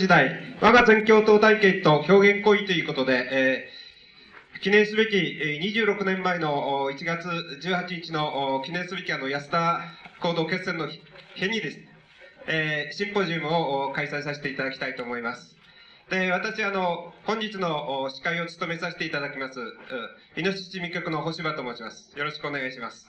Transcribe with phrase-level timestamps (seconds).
[0.00, 7.28] 時代、我が全共闘体系と表現行為ということで、えー、記念すべき26年前の1月
[7.62, 9.82] 18日の記念すべきあの安田
[10.22, 11.88] 行動決戦の日にですね、
[12.46, 15.54] えー、シンポジウムを開催させていただきたいと思います。
[16.08, 19.60] で、私、あの、本日の司会を務めさせていただきます、
[20.34, 22.18] イノシシ未局の星場と申します。
[22.18, 23.06] よろしくお願いします。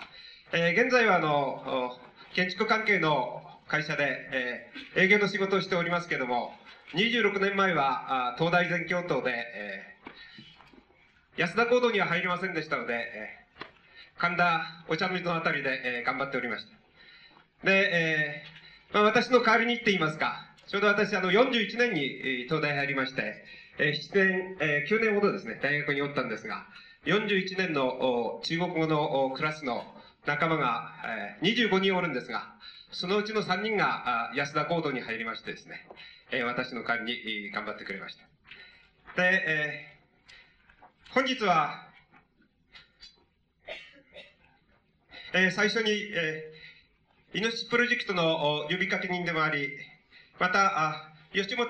[0.51, 1.97] えー、現在は、あの、
[2.33, 6.53] 建築関係の会社で、えー、営業の仕事をしておりますけども、
[6.93, 16.65] 26年前は、東大全教頭で、えー、安田講堂には入りませんでしたので、えー、神田お茶の水のあたりで、えー、頑張っておりまし
[17.61, 17.65] た。
[17.65, 20.35] で、えー、まあ、私の代わりにって言いますか、
[20.67, 23.35] ちょうど私、あの、41年に、東大入りまして、
[23.77, 26.65] えー、7年、えー、9年ほどですね、大学におったんですが、
[27.05, 29.85] 41年の中国語のクラスの
[30.25, 30.91] 仲間が、
[31.41, 32.53] えー、25人おるんですが、
[32.91, 35.87] そのうちの3人が安田講堂に入りましてですね、
[36.33, 37.13] え私の代わり
[37.45, 39.21] に頑張ってくれました。
[39.21, 41.87] で、えー、本日は、
[45.33, 49.69] えー、最初に、えー、イノシシプロジェクトの呼びかけ人でもあり、
[50.39, 51.67] また、あ吉本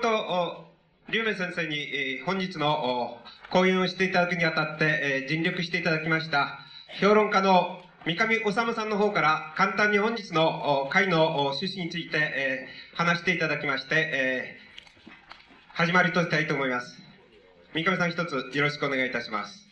[1.08, 3.18] 龍明先生に、えー、本日の
[3.50, 6.60] 講演をしていただくにあたって、えー、尽力していただきました、
[7.00, 15.10] 評論家の三上治さんの方から簡単に本日の会の趣旨について、えー、話していただきまして、えー、
[15.72, 17.00] 始まりとしたいと思います。
[17.74, 19.68] 三上さん一つよろしくお願いいたします。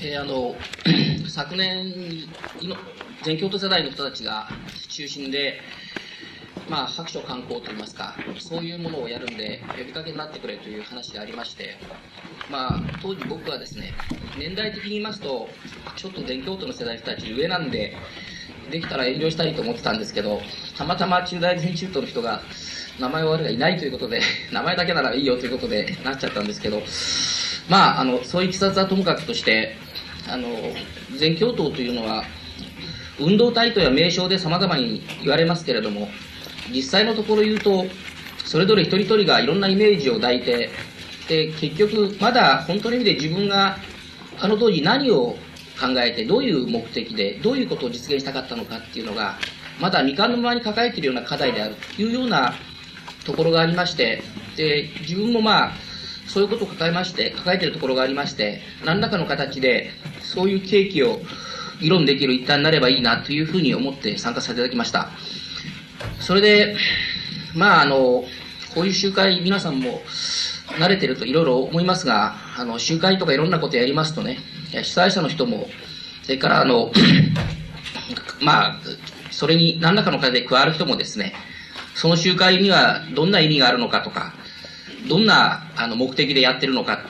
[0.00, 0.56] えー、あの
[1.28, 2.26] 昨年
[3.24, 4.48] 全京都世代の人たちが
[4.88, 5.60] 中心で、
[6.68, 11.76] まあ、白書観光といいますか、そういうものをやるんで、呼びかけになってくれという話がありまして、
[12.50, 13.92] まあ、当時僕はですね、
[14.38, 15.48] 年代的に言いますと、
[15.96, 17.96] ちょっと全教徒の世代人たち上なんで、
[18.70, 20.40] できたら遠慮したいと思ってたんですけど、
[20.76, 22.40] たまたま中大全中等の人が、
[22.98, 24.20] 名前を悪がいないということで、
[24.52, 26.82] 名前だけならいいよということでなっちゃったんですけど、
[27.68, 29.76] まあ、あの、そういういきさつはともかくとして、
[30.28, 30.48] あの、
[31.16, 32.24] 全教頭というのは、
[33.18, 36.08] 運動体とや名称で様々に言われますけれども、
[36.70, 37.84] 実際のところ言うと、
[38.44, 40.70] それぞれ一人一人がいろんなイメージを抱いて、
[41.28, 43.78] で、結局、まだ本当の意味で自分が、
[44.38, 45.36] あの当時何を
[45.80, 49.38] 考えて、どういう目的で、どういうことを実現したかったのかっていうのが、
[49.80, 52.54] まだ未完のままに抱えているような課題であるというような
[53.24, 54.22] ところがありまして、
[54.56, 55.72] で、自分もまあ、
[56.26, 61.20] そういうことを抱えまして、抱えているところがありまして、何らかの形で、そういう契機を
[61.80, 65.10] 議論できる一端になればいいなというふうに思って参加させていただきました。
[66.20, 66.76] それで、
[67.54, 68.24] まあ、あの、
[68.74, 70.02] こういう集会、皆さんも
[70.78, 74.38] 慣れてるといろいろ思いますが、あの、集会とかいろんなことやりますとね、
[74.70, 75.68] 主催者の人も、
[76.22, 76.92] それから、あの、
[78.40, 78.80] まあ、
[79.30, 81.34] それに何らかの形で加わる人もですね、
[81.94, 84.34] その集会にはどんな意味があるのかとか、
[85.08, 87.00] どんなあの目的でやってるのか、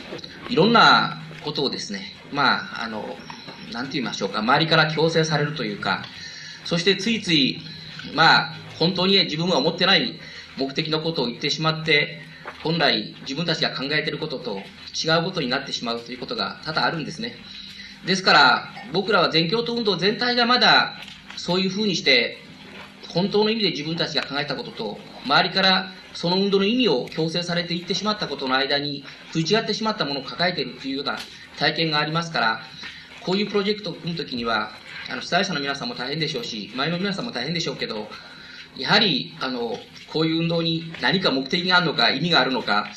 [0.49, 3.17] いろんなことをですね、まあ、あの、
[3.73, 6.05] なんて言いましょうか、周りから強制されるというか、
[6.65, 7.61] そしてついつい、
[8.15, 10.19] まあ、本当に自分は思ってない
[10.57, 12.21] 目的のことを言ってしまって、
[12.63, 14.59] 本来自分たちが考えていることと
[14.95, 17.37] 違うことになってしまうということが多々あるんですね。
[18.07, 20.95] ですから、僕らは全教徒運動全体がまだ
[21.37, 22.39] そういうふうにして、
[23.09, 31.19] 本当の意味で自分たちが考えたことと、周りからその運動の意味を強制されていってしまったことの間に食い違ってしまったものを抱えているというような
[31.59, 32.61] 体験がありますから、
[33.21, 34.71] こういうプロジェクトを組むときには、
[35.11, 38.09] あの、主催者の皆さんも大変でしょうし、前の皆さんも大変でしょうけど、
[38.77, 39.79] やはり、あの、
[40.13, 42.89] こういう運動に何か目的があるのか、意味があるのか、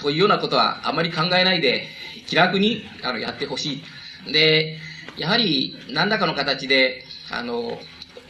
[0.00, 1.88] というようなことはあまり考えないで、
[2.26, 3.82] 気楽に、あの、やってほし
[4.26, 4.32] い。
[4.32, 4.78] で、
[5.16, 7.80] やはり、何らかの形で、あの、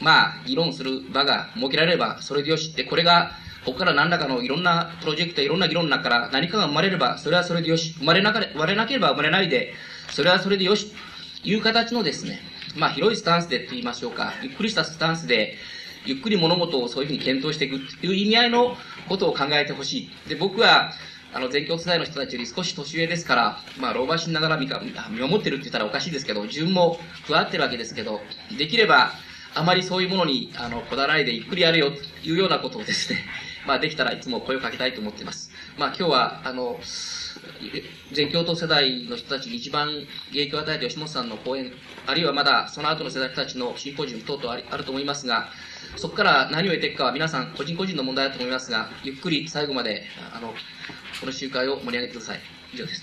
[0.01, 3.33] まあ、議論する場が設けられれば、それでよしって、これが、
[3.65, 7.95] ここから何らかのいろんなプロジェクト、いろんな議論の中から何かが生まれれば、それはそれでよし。
[7.99, 9.75] 生まれなか、生まれなければ生まれないで、
[10.11, 10.93] それはそれでよし。
[11.43, 12.41] という形のですね、
[12.77, 15.57] まあ、広いスタンスでって言いましょうか、ゆっくりしたスタンスで、
[16.09, 18.75] ゆっくり物事をそういうふうに検討していくっていう意味合いの
[19.11, 20.29] ことを考えてほしい。
[20.29, 20.93] で、僕は、
[21.35, 24.67] あの、全教世代の人たちより少し年上ですから、まあ、老婆しながら見
[25.11, 28.23] 見守ってるって言ったらおかしいですけど、自分も加わってるわけですけど、
[28.57, 29.13] できれば、
[29.55, 33.25] あまりそういうものに、あの、こだわらないでゆっくりやるよというようなことをですね、
[33.67, 35.51] まあ、できたらいつも声をかけたいと思っています。
[35.77, 36.81] まあ、今日は、あの、
[38.13, 41.73] 全教徒世代の人たちに一番影響を与えた吉本さんの講演、
[42.07, 45.51] あるいはまだその後の世代たちのシンポジウム等々あると思いますが、
[45.97, 50.55] そこから何を得ていくかは皆さん個人個人の問題だと思いますが、ゆっくり最後まで、あの、
[51.21, 52.41] この集会を盛り上げてください。
[52.73, 53.03] 以上です。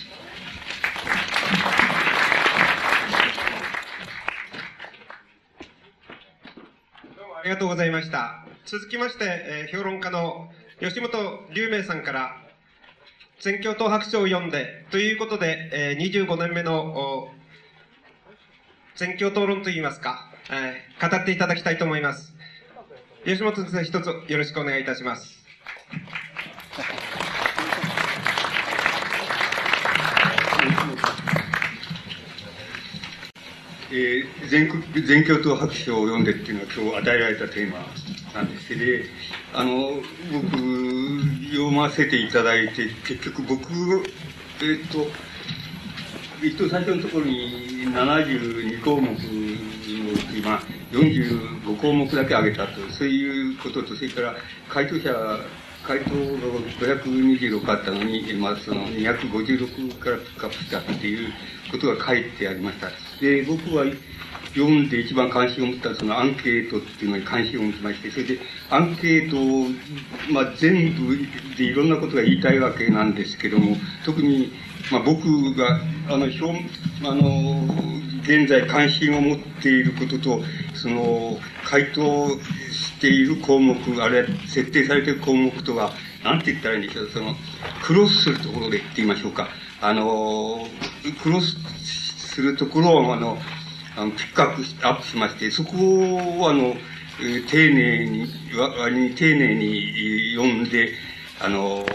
[7.18, 8.46] どうもありがとうございました。
[8.66, 10.50] 続きまして、えー、評論家の
[10.80, 11.12] 吉本
[11.54, 12.38] 龍明さんから
[13.40, 17.30] 選挙党白書を読んで、ということで、えー、25年目の
[18.96, 22.35] 選挙討論といいますか、えー、語っていただきたいと思います。
[23.26, 25.44] 吉本先生、一つよろしくお願いいたします。
[33.92, 34.70] えー、全
[35.08, 37.80] 全教頭白書を読んでっていうのは今日与えられたテーマ
[38.36, 38.78] なんです。
[38.78, 39.06] で、
[39.56, 40.50] あの、僕、
[41.50, 43.74] 読ませていただいて、結局僕、
[44.62, 45.08] えっ、と、
[46.46, 54.36] 一等最初のところに72項目のうち、まあ、45項目だけ挙げたと、そういうことと、それから
[54.70, 55.40] 回答者、
[55.86, 61.32] 回答が526あったのに、まあ、その256からピックアップしたっていう
[61.72, 62.90] ことが書いてありました。
[63.22, 63.86] で、僕は
[64.56, 68.40] 読んで一番関心を持ったそのアンケートっていうのに関心を持ちまして、それで
[68.70, 69.68] アンケートを、
[70.32, 71.18] まあ、全部
[71.58, 74.52] でいろんなことが言いたいわけなんですけども、特に、
[74.92, 76.66] まあ、僕が、あの、表、
[77.04, 80.42] あの、現在関心を持っていることと、
[80.74, 82.30] その、回答
[82.72, 85.92] している項目、あるいは設定されている項目とは、
[86.24, 87.36] なんて言ったらいいんでしょう、その、
[87.84, 89.48] クロスするところでって言いましょうか。
[89.82, 90.68] あの、
[91.22, 91.56] クロス
[92.18, 93.38] するところを、あの、
[93.96, 96.76] あのピックアップアップしまして、そこを、あの、
[97.50, 98.28] 丁寧に、
[98.58, 100.94] 割に丁寧に読んで、
[101.40, 101.86] あの、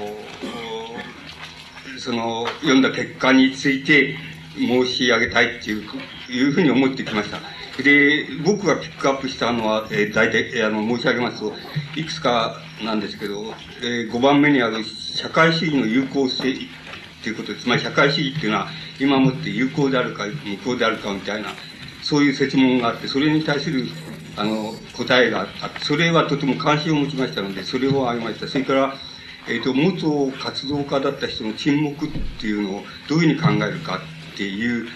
[1.99, 4.17] その、読んだ結果について
[4.56, 5.87] 申し上げたいっていう、
[6.31, 7.41] いうふうに思ってきました。
[7.82, 11.53] で、僕がピックアップしたのは、えー、大体、あの、申し上げますと、
[11.97, 16.55] いくつかなんですけど、えー、5番目にある社会主義の有効性っ
[17.23, 17.65] ていうことです。
[17.65, 18.69] つまり社会主義っていうのは、
[18.99, 21.50] 今もって有効であるか、無効であるかみたいな、
[22.03, 23.87] そういう説問があって、それに対する、
[24.37, 25.81] あの、答えがあった。
[25.81, 28.47] それはとても関心を持ちましたので、それを挙げました。
[28.49, 28.94] それから、
[29.49, 32.11] えっ、ー、と、元活動家だった人の沈黙っ
[32.41, 34.00] ていうのをどういうふうに考えるか
[34.32, 34.88] っていう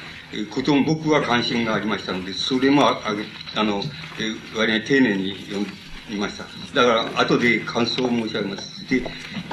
[0.50, 3.00] ことも僕は関心がありましたので、それもあ
[3.56, 3.82] あの、
[4.18, 5.66] えー、割に丁寧に読
[6.08, 6.44] みました。
[6.74, 8.88] だから、後で感想を申し上げます。
[8.88, 9.02] で、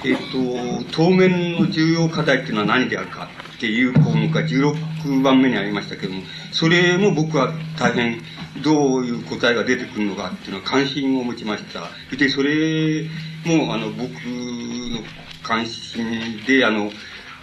[0.04, 8.22] えっ、ー、と、当面の重要課題っていうのは何であるかっていう項目が16番目にありましたけども、それも僕は大変
[8.63, 11.89] どういう答えが出てくるのかっていうのは関心を持ちました。
[12.16, 13.06] で、それ
[13.45, 15.00] も、あの、僕の
[15.44, 16.92] 関心で、あの、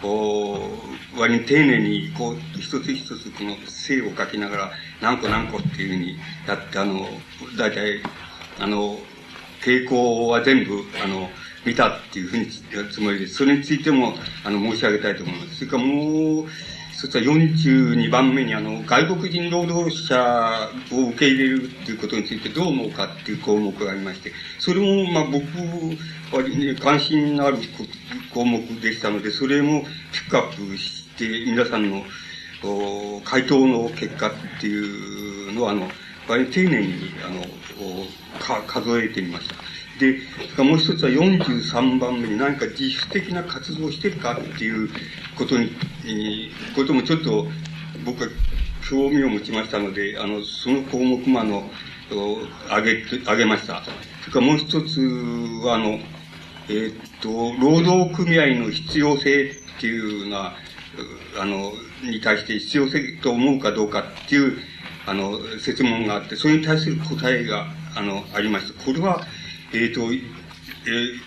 [0.00, 0.60] こ
[1.16, 7.06] う、割に丁寧に、こう、一つ一つこの性を書きながら、何個何個っていうふうにやって、あの、
[7.56, 8.00] 大体、
[8.58, 8.98] あの、
[9.60, 11.28] 傾向は全部、あの、
[11.66, 12.46] 見たっていうふうに
[12.90, 13.26] つもりで。
[13.26, 14.14] それについても、
[14.44, 15.56] あの、申し上げたいと思います。
[15.56, 16.46] それからもう、
[17.00, 25.44] そしたら42番目に、あの、外国人労働者を受け入れるっていうことについてどう思うかっていう項目がありまして、それも、まあ、僕
[26.36, 27.58] は、ね、関心のある
[28.34, 29.88] 項目でしたので、それもピ
[30.26, 32.02] ックアップして、皆さんの、
[33.24, 35.88] 回答の結果っていうのは、あの、
[36.26, 37.44] 割に丁寧に、あの、
[38.66, 39.54] 数えてみました。
[39.98, 40.18] で、
[40.62, 44.88] もう一つは43番目に何か自主的な活動をしてるかっていう
[45.36, 45.70] ことに、
[46.74, 47.46] こともちょっと
[48.04, 48.28] 僕は
[48.88, 51.70] 興味を持ちましたので、あの、その項目もあの、
[52.70, 53.82] あげ、あげました。
[53.84, 53.90] そ
[54.28, 55.00] れからもう一つ
[55.64, 55.98] は、あの、
[56.68, 57.28] えー、っと、
[57.60, 60.54] 労働組合の必要性っていうのは、
[61.38, 64.58] あの、に対して必要性と思うかどうかっていう、
[65.06, 68.84] あの、説問があって、それに対する答えが、あの、ありました。
[68.84, 69.26] これは、
[69.72, 70.16] えっ、ー、と、え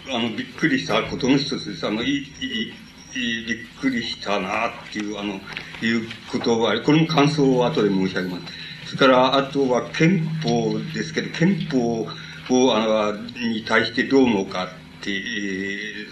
[0.10, 1.86] ー、あの、びっくりしたことの一つです。
[1.86, 2.74] あの、い、い、
[3.16, 5.40] いびっくりしたなっていう、あの、
[5.82, 8.40] いうことは、これも感想を後で申し上げま
[8.86, 8.96] す。
[8.96, 12.08] それから、あとは憲法ですけど、憲法
[12.50, 13.14] を、あの、
[13.50, 15.14] に対してどう思うかって、え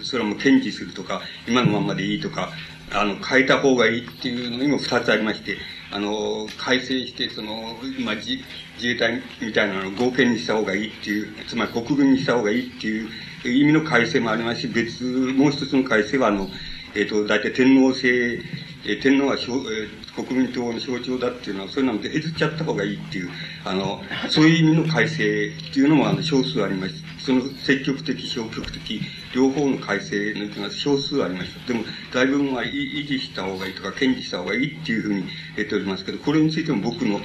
[0.00, 2.50] ー、それはもう堅持するとか、今のままでいいとか、
[2.92, 5.56] あの、変えた方がいいっていうのにも二つありまして、
[5.92, 8.38] あの、改正して、その、今、自
[8.82, 13.08] 衛隊みたいなのを合憲にした方がいいっていう、つまり国軍にした方がいいっていう
[13.44, 16.48] 意味の改正もありますし、別、もう一つの改正は、あの、
[16.94, 18.42] えっ、ー、と、大体天皇制、
[18.86, 23.30] え、天皇は、えー、国民党の象徴だっていうのは、そういうので削っちゃった方がいいっていう、
[23.64, 29.00] あの、そういう意味の改正っていうのも、あの、少数ありましその積極的、消極的、
[29.34, 31.72] 両方の改正のが少数ありました。
[31.72, 35.24] でも、大分は維持した方がいいとか、堅持した方がいいっていうふうに
[35.56, 37.20] 言っておりますけど、これについても僕の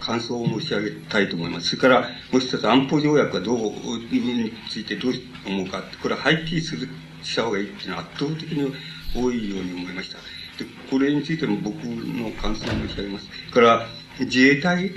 [0.00, 1.70] 感想を申し上げたいと思います。
[1.70, 3.72] それから、もう一つ安保条約はどう、
[4.10, 5.12] についてどう
[5.46, 5.82] 思うか。
[6.00, 6.88] これは廃棄する、
[7.22, 8.72] した方がいいっていうのは圧倒的に
[9.14, 10.18] 多いように思いました。
[10.58, 13.28] で、これについても僕の感想を申し上げます。
[13.52, 13.86] から、
[14.20, 14.90] 自衛隊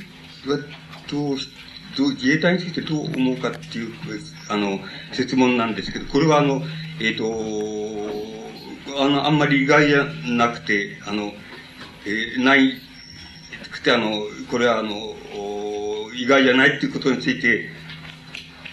[0.46, 0.60] は
[1.10, 1.50] どうし、
[1.98, 3.94] ど自衛隊についてどう思うかっていう、
[4.50, 4.80] あの、
[5.14, 6.62] 説問なんですけど、これはあの、
[7.00, 11.34] えっ、ー、と、あの、あんまり意外じゃなくて、あの、
[12.06, 12.74] えー、ない
[13.72, 14.12] くて、あの、
[14.50, 15.16] これはあの、
[16.14, 17.70] 意外じゃないっていうことについて、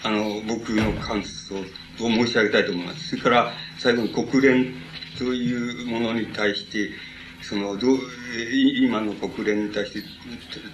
[0.03, 1.63] あの、僕の感想を
[1.99, 3.09] 申し上げたいと思います。
[3.09, 4.82] それから、最後に国連
[5.17, 6.91] というものに対して、
[7.43, 7.99] その、どう、
[8.81, 9.99] 今の国連に対して、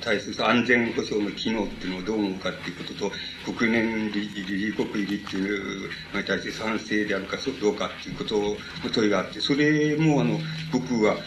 [0.02, 3.12] 対する安全保障の機能っていうのをどう思うかっていうことと、
[3.54, 8.56] 国連理事国入りっていうのに対して賛成であるかどうかっていうことの
[8.94, 10.40] 問いがあって、それもあの、
[10.72, 11.18] 僕は、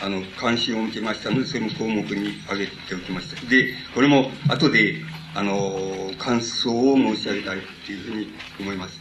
[0.00, 3.40] あの、関心を向けましたので、その項目に挙げておきました。
[3.48, 4.96] で、これも後で、
[5.34, 8.28] あの、感想を申し上げたいっていうふうに
[8.60, 8.98] 思います。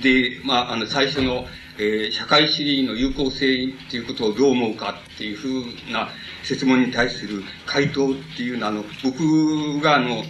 [0.00, 1.46] で、まあ、あの、最初の、
[1.78, 6.08] えー、社会主義の有効性っていうことをどう思うかっていうふうな
[6.42, 10.24] 質問に対する回答っていうのは、あの、僕があの、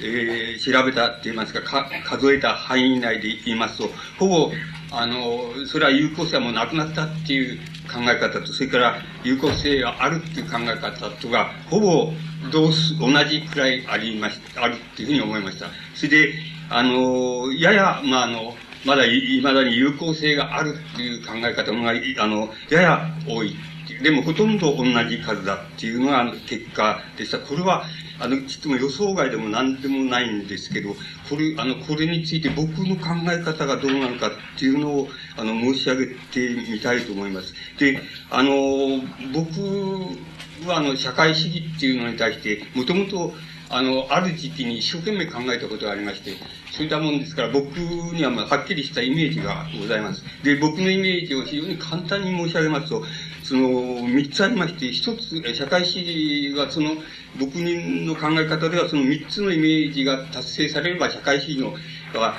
[0.00, 3.88] えー、調べたって言いますかか、数えた範囲内で言いますと、
[4.18, 4.52] ほぼ、
[4.90, 12.12] あの、それは有効性はもうなくなったっていう考え方と、それから有効性があるっていう考え方とが、ほぼ
[12.50, 15.66] 同す、同じくらいありまし、あるっていうふうに思いました。
[15.94, 16.34] それで、
[16.70, 23.54] あの、やや、まあ、あの、まだいまだに有効性があるっていう考え方が、あの、やや多い
[24.02, 27.38] でもほとんど同じ数だっていうのがあの結果でした。
[27.38, 27.84] これは、
[28.20, 30.94] あの、ちっとも予想外でも何でもないんですけど、
[31.28, 37.54] これ、あの、これについて僕の考え方がどうなのかっていうのを、あの、申し上げてみたいと思います。
[37.78, 39.00] で、あの、
[39.32, 43.34] 僕は、あの、社会主義っていうのに対して、もともと、
[43.70, 46.36] あの、ある時期に一生懸命考えたことがありまして、
[46.70, 50.22] そういったもんですから、僕にはまあはっきりしたイメージがございます。
[50.42, 53.04] で、僕のイメージを非常に簡単に申し上げますと、
[53.42, 56.96] その、三つありまして、一つ、社会主義はその、
[57.38, 61.74] 僕の考え方ではその三つのイメージが達成されれば社会主義の、
[62.18, 62.36] は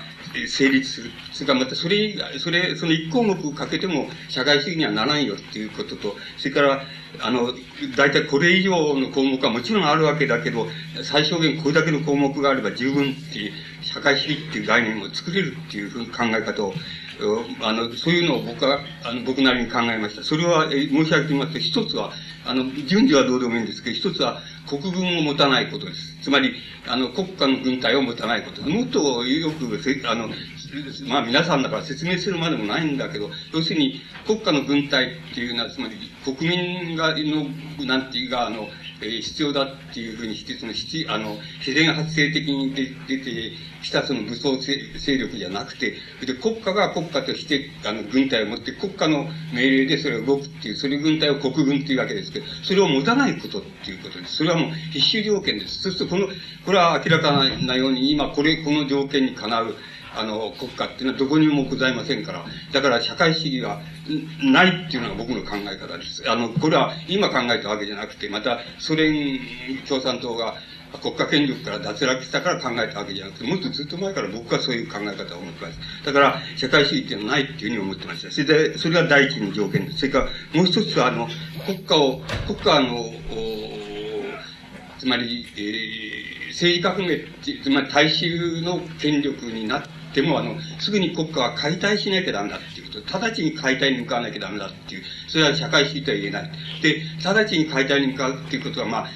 [0.48, 1.12] 成立する。
[1.32, 6.86] それからまたそれ、それ、その一項目かけても社会主義にはならんよっていうことと、それから、
[7.22, 7.54] あの、
[7.98, 10.68] 大体これ以上の項目はもちろんあるわけだけど、
[11.04, 16.74] 最小限これだけの項目があれば十分っていう、社会主義っていう概念を作れるっていうふう考え方を
[17.62, 20.24] あの、そういうのを僕は、あの、僕なりに考えました。
[20.24, 22.14] それは、え申し上げてみますと、一つは、
[22.46, 26.18] あの、順序はどうでもいいんですけど、一つは国軍を持たないことです。
[26.22, 26.54] つまり、
[26.88, 28.70] あの、国家の軍隊を持たないことです。
[28.70, 30.30] もっとよく、あの、
[31.08, 35.96] まあ皆さんだから説明するまでもないんだけど、要するに国家の軍隊っていうのは、つまり
[36.34, 38.68] 国民が、の、なんていうか、あの、
[39.02, 40.74] えー、必要だっていうふうにして、その、
[41.14, 45.96] あの、自然発生的に出てきたその武装勢力じゃなくて、
[46.26, 54.38] で、国家が国家として、あの、軍隊を持って、国家の命令でそれを動くっていう、それ軍隊を国軍っていうわけですけど、それを持たないことっていうことです。
[54.38, 55.82] それはもう必須条件です。
[55.82, 56.28] そうすると、この、
[56.66, 57.32] これは明らか
[57.62, 59.76] なように、今、これ、この条件にかなう、
[60.16, 62.46] あの、国家っていうのはどこにもございませんから。
[62.72, 63.82] だから社会主義が
[64.42, 66.30] ないっていうのが僕の考え方です。
[66.30, 69.40] あの、これは今考えたわけじゃなくて、またソ連
[69.88, 70.56] 共産党が
[70.98, 75.80] 国家権力から脱落したから考えたわけじゃなくて、もっとずっと前から僕はそういう考え方を持ってます。
[76.04, 78.32] だから、社会主義っていうのはないっていうふうに思ってました。
[78.32, 80.00] それで、それが第一の条件です。
[80.00, 81.30] それから、もう一つは、あの、
[81.66, 83.06] 国家を、国家の、
[84.98, 87.20] つまり、えー、政治革命
[87.64, 96.52] つまり大衆の権力になって、でも、あの、すぐに国家は解体しなきゃダメだっていうこと、直ちに解体に向かわなきゃダメだっていう、それは社会主義とは言えない。
[96.82, 99.10] で、直ちに解体に向かうっていうことは、まあ、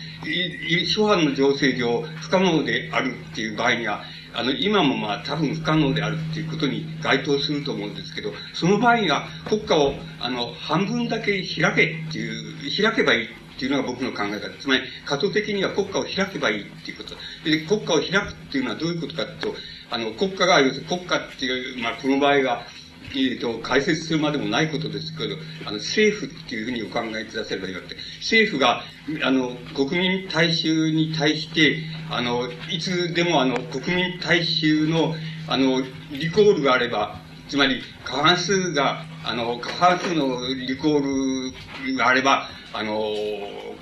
[0.86, 4.04] 諸般の情勢上不可能であるっていう場合には、
[4.36, 13.28] あの、今もまあ多分不可能であるっていうことに該当すると思うんですけど、その場合には国家を、あの、半分だけ開けっていう、開けばいいっ
[13.60, 14.50] ていうのが僕の考え方。
[14.60, 17.16] つまり、過渡的には国家を開けばいいっていうこと。
[17.44, 19.56] で、国家を開くっていうのはどういうことかというと、
[19.94, 22.66] あの、国家が、要するに国家っていう、まあ、この場合は、
[23.12, 25.36] えー、と、解説するまでもないことですけど、
[25.68, 28.82] あの、政府っていうふうにお考えくださればよくて、政府が、
[29.24, 35.14] あの、国民大衆に対して、あの、いつでもあの、国民大衆の、
[35.48, 41.52] あの、リコールがあれば、つまり、過半数が、あの、過半数のリコー
[41.86, 43.14] ルがあれば、あの、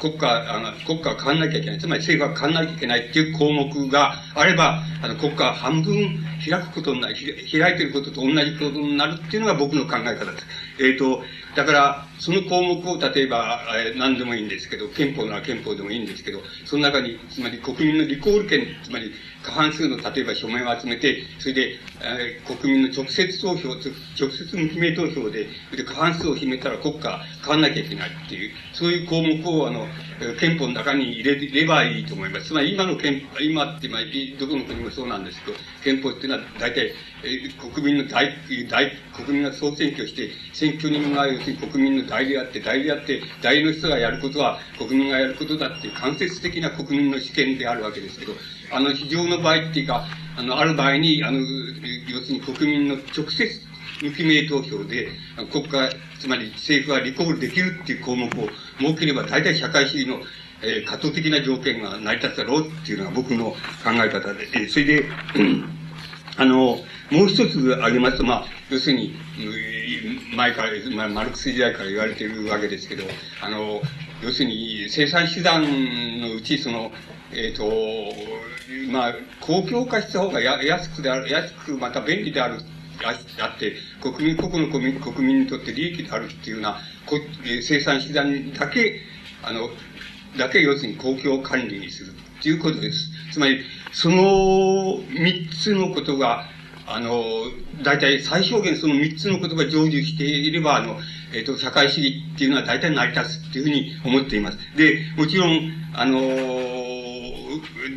[0.01, 1.79] 国家、あの、国家は変わんなきゃいけない。
[1.79, 10.45] つまり政府は変わんなきゃいけないっていう項目があれば、あの、国家は半分開くことになる、開いてることと同じことになるっていうのが僕の考え方です。
[10.79, 11.23] えっ、ー、と、
[11.55, 19.11] だから、その項目を例えば、えー、何でもいいんですけど、憲法なら憲法でもいいんですけど、その中に、つまり国民のリコール権、つまり
[19.43, 23.79] 過半数の例えば署名を集めて、それで、えー、国民の直接投票、直
[24.31, 29.87] 接無記名投票で、で、過半数を秘めたら国家変わんなきゃいけないっていう、そういう項目を、あの、
[30.39, 32.47] 憲法の中に入れればいいと思います。
[32.47, 33.99] つまり今の憲法、今って、ま、
[34.39, 36.93] どこの国もそうなんですけど、憲法っていうのは大体、
[37.23, 38.33] え国民の大、
[38.69, 48.33] 大、国民が総選挙して、選挙人が要するに国民の代理であって、代理であって、代理の人がやることは国民がやることだっていう間接的な国民の主権であるわけですけど、
[48.71, 50.05] あの、非常の場合っていうか、
[50.37, 53.61] あの、ある場合に、あの、要するに国民の直接
[54.01, 55.11] 無記名投票で、
[55.51, 58.49] 国家、つまり政府はリコールできるっていう項目を
[58.81, 60.21] 設ければ、大体社会主義の、
[60.61, 63.57] えー、過渡的な条件が成り立つだろうっていうのが僕の考
[63.95, 65.05] え方で、えー、それで、
[66.37, 66.79] あの、
[67.11, 69.15] もう一つ挙げますと、まあ、要するに、
[70.35, 73.03] 前から、まあ、マルクス時代から言われているわけですけど、
[73.41, 73.81] あの、
[74.23, 75.61] 要するに生産手段
[76.21, 76.91] のうち、その、
[77.33, 82.61] えっ、ー、と、まあ、公共化した方がや安くである、安くまた便利である
[83.05, 87.19] あって、国民、個々の国民国民にとって利益であるっていうような、こ
[87.61, 89.01] 生産手段だけ、
[89.43, 89.69] あの、
[90.37, 93.11] だけ要するに公共管理にするっていうことです。
[93.31, 96.45] つまり、その三つのことが、
[96.87, 97.21] あの、
[97.83, 100.99] 大体最小限その三つのことが成就していれば、あの、
[101.33, 104.57] えっ、ー、と、社会主義っていうのは大体成り立つっていうふうに思っています。
[104.75, 106.19] で、もちろん、あの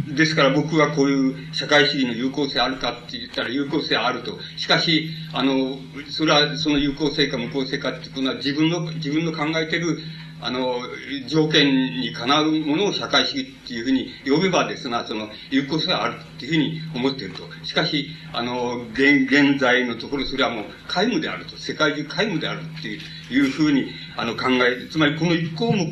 [0.09, 4.39] ですから僕はこういう社会主義の有効性あるかって言ったら有効性あると。
[4.57, 5.77] しかし、あの、
[6.11, 9.99] それはその有効性か無効性かっていうのは自分の、自分の考えてる
[10.41, 10.79] あの、
[11.27, 17.45] 条件にかなうものを社会主義っていうふうに呼べばですが、その、有効性があるっていうふうに思っていると。
[17.65, 21.57] しかし、あの、現、現在のところそれはもう皆無であると。
[21.57, 22.89] 世界中皆無であるって
[23.33, 23.87] いうふうに、
[24.19, 25.87] あの、考え、つまりこの一項目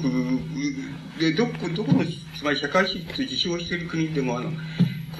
[1.18, 2.04] で、どこ、どこの、
[2.36, 4.50] つまり社会主義と自称している国でも、あの、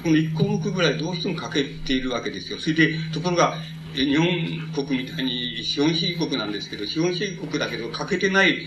[0.01, 2.59] この一項目ぐらいどうしても欠けているわけですよ。
[2.59, 3.57] それで、ところが、
[3.93, 4.27] 日本
[4.73, 8.57] 国みたいに資本主義国なんですけど、資本主義国だけど欠けてない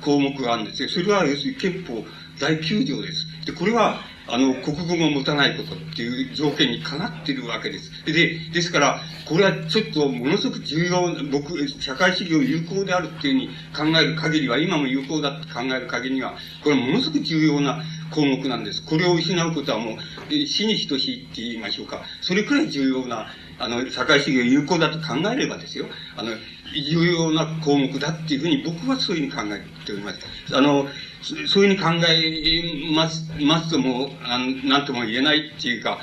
[0.00, 0.88] 項目があるんですよ。
[0.88, 2.02] それは要するに憲法
[2.40, 3.26] 第9条です。
[3.44, 7.90] で、これは、あの、国語を持たないことっていう条件にかなっているわけです。
[8.04, 18.82] で、ですから、これはちょっとものすごく重要、僕、社会主義を有効であるっていうふうに考える限りは、今も有効だって考える限りには、これはものすごく重要な項目なんです。
[18.82, 22.02] これを失うことはもう、死に等しいって言いましょうか。
[22.20, 25.86] それくらい重要な、あの、社会主義を有効だと考えればですよ。
[26.16, 26.32] あの、
[26.74, 30.20] 重要な項目だっていうふうに僕はそういうふうに考えております。
[30.52, 30.86] あの、
[31.22, 35.98] そういうふうに考えます、ますとも、あのなんとも言えないっていうか、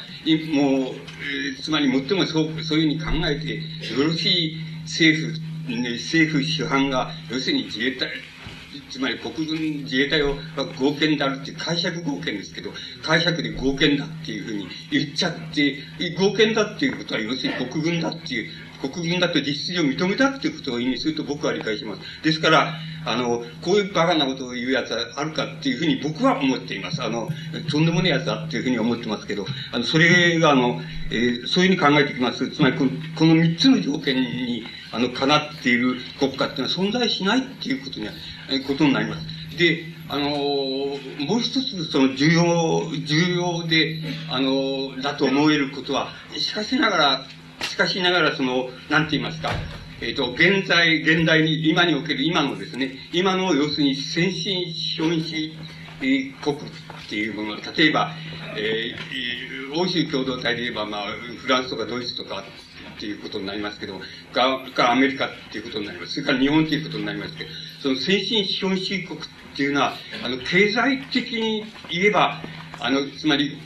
[0.53, 5.39] もう、つまり最もそう、そういうふうに考えて、よろしい政府、
[5.93, 8.09] 政府主犯が、要するに自衛隊、
[8.89, 10.35] つまり国軍自衛隊は
[10.77, 15.77] 合憲であるっていう解釈合憲ですけど、解釈で合憲だっていうふうに言っちゃって、
[16.17, 18.51] 合憲だっていうことは要するに国軍だっていう
[18.81, 22.01] 国軍だと実質上認めたっていうことを意味すると僕は理解します。
[22.23, 27.03] ですから、あの、こういうバカなことを言う奴はあるかっていうふうに僕は思っています。
[27.03, 27.29] あの、
[27.71, 32.49] とんでもない奴だっていうふうに思ってますけど、あの、それがあの、えー、そういうふうに考えてきます。
[32.49, 38.13] つまりこの、この三つの条件に、あの、かなっている国家っていうのは存在しないっていうことには、
[38.49, 39.57] えことになります。
[39.57, 47.25] で、あの、もう一つ、その重要、重要で、あの、だと思えることは、しかしながら、
[47.61, 49.51] しかしながら、その、なんて言いますか、
[50.01, 55.53] えっ、ー、と、現在、現代に、今における今のですね、今の要するに先進資本主
[56.01, 56.59] 義国っ
[57.09, 58.11] ていうもの、例えば、
[58.57, 62.43] えー、欧州共同体で言えば、まあ、フランスとかドイツとか
[62.95, 63.99] っていうことになりますけど、
[64.33, 66.13] が、からアメリカっていうことになります。
[66.13, 67.49] それから日本っていうことになりますけど、
[67.81, 69.23] その先進資本主義国っ
[69.55, 72.41] ていうのは、あの、経済的に言えば、
[72.79, 73.57] あの、つまり、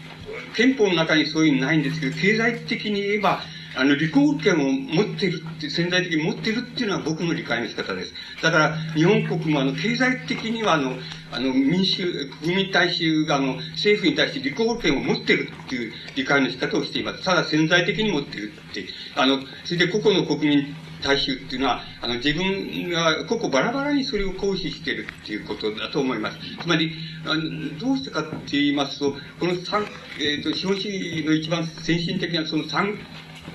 [0.55, 3.41] 憲法の中にそういうのないんですけど、経済的に言えば、
[3.75, 8.13] あの、履行権を持っているって、潜在的に持っているっていうのは僕の理解の仕方です。
[8.41, 10.95] だから、日本国もあの、経済的にはあの、
[11.32, 17.23] あの、民主、国民大衆があの、政府に対して履行権を持っているっていう理解の仕方をしています。
[17.23, 18.86] ただ潜在的に持っているって。
[19.15, 26.38] あの、それで個々の国民大衆っていうのは、あの、自分が個々バラバラにそれを行使しているっていうことだと思います。
[26.62, 26.91] つまり、
[27.25, 29.86] あのどうしてかって言いますと、この三、
[30.19, 32.97] えっ、ー、と、資本主義の一番先進的なその三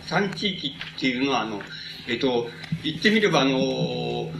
[0.02, 1.60] 三地域っていうのは、あの、
[2.08, 2.48] えっと、
[2.82, 4.30] 言ってみれば、あの、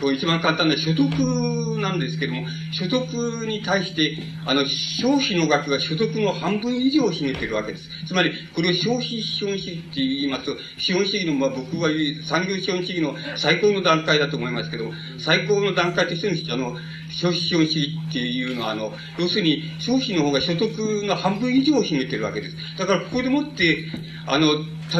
[0.00, 7.88] こう一番簡単な所得なんですけども、所得に対して、あの、消費の額が所得の半分以上を占めてるわけです。
[8.06, 11.90] つまり、これを消費資本主義って言いますと、資本主義の、まあ僕は
[12.24, 16.76] 産業資本主義の最高の段階だと思いますけども、最高の段階としての、あの、
[17.10, 20.68] 消費資本主義っていうのは、あの、要するに、消費の方が所得
[21.04, 22.56] の半分以上を占めてるわけです。
[22.78, 23.84] だから、ここでもって、
[24.26, 24.48] あの、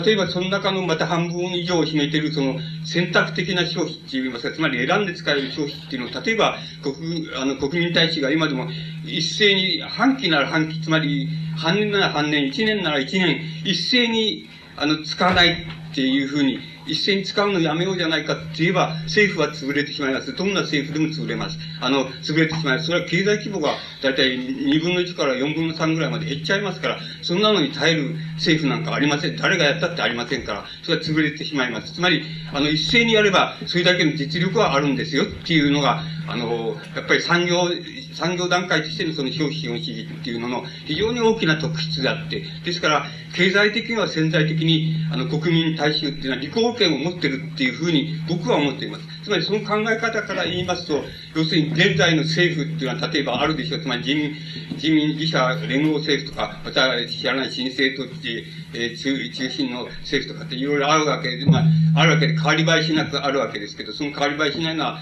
[0.05, 8.69] 例えばその中のまた半分以上を占めているその選択的な消費って言いますか、つまり選んで使える消費っていうのを、例えば国、あの国民大使が今でも
[9.05, 20.35] 一斉に半期なら半期、つまり半年なら半年、一年なら一年、一斉にあの使わないっていうふうに一斉に使うのやめようじゃないかって言えば、政府は潰れてしまいます。
[20.35, 21.59] どんな政府でも潰れます。
[21.81, 22.87] あの、潰れてしまいます。
[22.87, 29.37] それは経済規模がだいたい2分の1から4分の3ぐらいまで減っちゃいますから、そんなのに耐える政府なんかありません。
[29.37, 31.93] 誰がやったってありませんから、それは潰れてしまいます。
[31.93, 37.69] つまり、あの、一斉にやれば、それだけの実力はあるんですよっていうのが、あの、やっぱり産業、
[38.15, 49.05] 産業段階としてのその消費資本主義っていうのの非常に大きな特質であって、ですから、経済的には潜在的に、あの、国民大衆っていうのは利口権を持ってるっていうふうに僕は思っています。
[49.25, 51.03] つまりその考え方から言いますと、
[51.35, 53.81] 要するに現在の政府っていうのは例えばあるでしょう。
[53.81, 54.35] つまり人民、
[54.77, 61.65] 人民自社連合政府とか、また知らない新政党っていう、えー、中中心の政府とかっていろいろあるわけで、まあ、
[61.97, 65.01] あるわけで変わり映えしなくあるわけですけど、その変わり映えしないのは、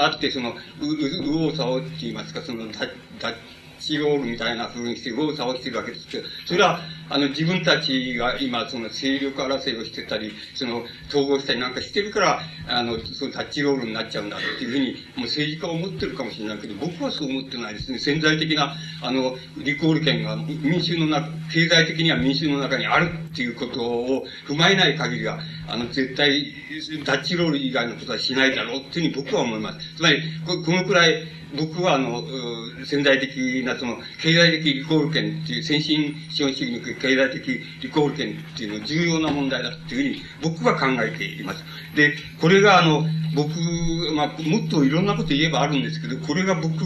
[0.00, 3.34] あって、その、う、う、うおうさおって言いますか、その、だ、だ、
[3.80, 17.98] チロールみたいな風にして右往左往してるわけですけど、それは、あの、自分たちが今、その勢力争いをしてたり、その、統合したりなんかしてるから、あの、そのタッチロールになっちゃうんだっていうふうに、もう政治家は思ってるかもしれないけど、僕はそう思ってないですね。
[17.98, 26.54] 潜在的な、あの、リコール権が民衆の中、経済的には民衆の中にあるっていうことを踏まえない限りは、あの、絶対、
[27.04, 29.96] タッチロール以外のことはしないだろうっていうふうに僕は思います。
[29.96, 32.22] つまり、ここのくらい、僕はあの、
[32.84, 41.64] 潜在的なその、経済的リコール権っていう、先進資本主義の経済的リコール権っていうの重要な問題だっていうふうに僕は考えています。
[41.94, 43.50] で、これがあの、僕、
[44.14, 46.84] まあ、もっといろんなこと言えばあるんですけど、これが僕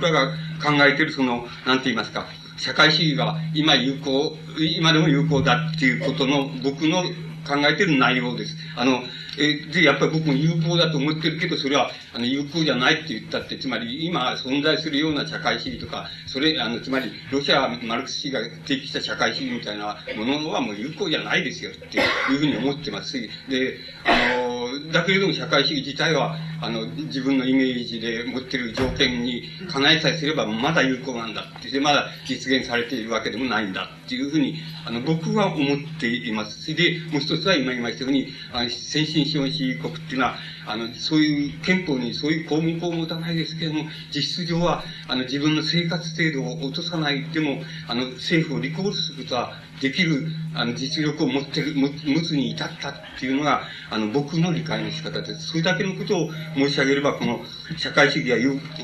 [0.00, 0.30] らが
[0.62, 2.26] 考えてるその、なんて言いますか、
[2.56, 7.02] 社会主義が今有効、今でも有効だっていうことの僕の
[7.46, 8.56] 考えてる内容です。
[8.76, 9.02] あの、
[9.38, 22.00] えで、やっぱり僕も有効だと思ってるけど、それは、あの、有効じゃないって言ったって、つまり、今存在するような社会主義とか、それ、あの、つまり、ロシア、マルクス主義が提起した社会主義みたいなものはもう有効じゃないですよ、ってい
[22.36, 36.74] うふうに思ってますし、で、あの、だけれども社会主義自体は、あの、自分のイメージで持ってる条件に叶えさえすれば、まだ有効なんだって、で、まだ実現されているわけでもないんだっていうふうに、あの、僕は思っています。
[36.74, 51.90] で、もう一つは今言いましたように、あの先進資本主義国っていうのは、あの、そういう憲法にそういう公民法を持たないですけれども、実質上は、あの、自分の生活制度を落とさないでも、あの、政府をリコールすることはできる、あの、実力を持ってる、持
[52.22, 55.48] つに至ったっていうのが、あの、僕の理解の仕方です。
[55.48, 57.40] それだけのことを申し上げれば、この、
[57.76, 58.36] 社会主義が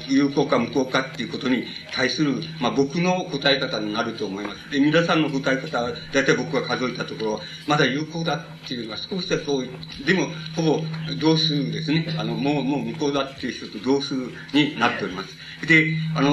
[0.09, 4.71] 有効か無効かっていうことに対する、まあ、僕の答え方になると思います。
[4.73, 9.69] で、皆さんの答え方は、大体僕が数えたところ、まだ有効だっていうのが少しはそう、
[10.05, 10.81] でも、ほぼ
[11.21, 12.13] 同数ですね。
[12.19, 14.15] あの、もう、もう無効だっていう人と同数
[14.53, 15.37] になっております。
[15.65, 16.31] で、あの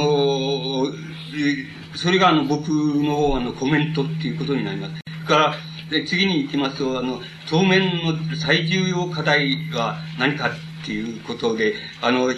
[0.88, 5.05] ー、それがあの僕のあのコメントっていうことになります。
[5.25, 5.55] から、
[5.89, 12.29] で次に行きますと、あの、当面の最重要課題は何かっていうことで、あの、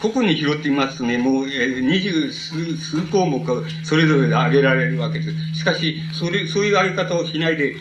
[0.00, 3.44] 個々に拾ってみますとね、もう、二十数数項目
[3.84, 5.58] それぞれで挙げられるわけです。
[5.58, 7.76] しかし、それ、そういう挙げ方をしないで、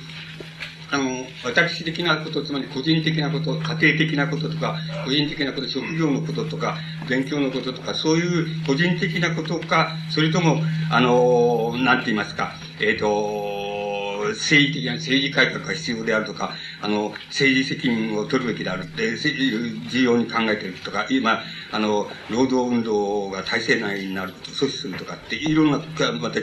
[0.92, 6.78] あの、私的なこと、つまり個人的なこと、家庭的なこととか、個人的なこと、職業のこととか、
[7.10, 13.66] 勉強のこととか、そういう個人的なことか、それとも、あの、なんて言いますか、えっ、ー、と、
[14.34, 19.16] 政治的な政治改革が必要であるとか、あの、政治責任を取るべきであるって、
[19.90, 25.80] 重要に考えているとか、今、あの、労働運動が体制内になること阻止するとかって、いろんな、
[26.20, 26.40] また、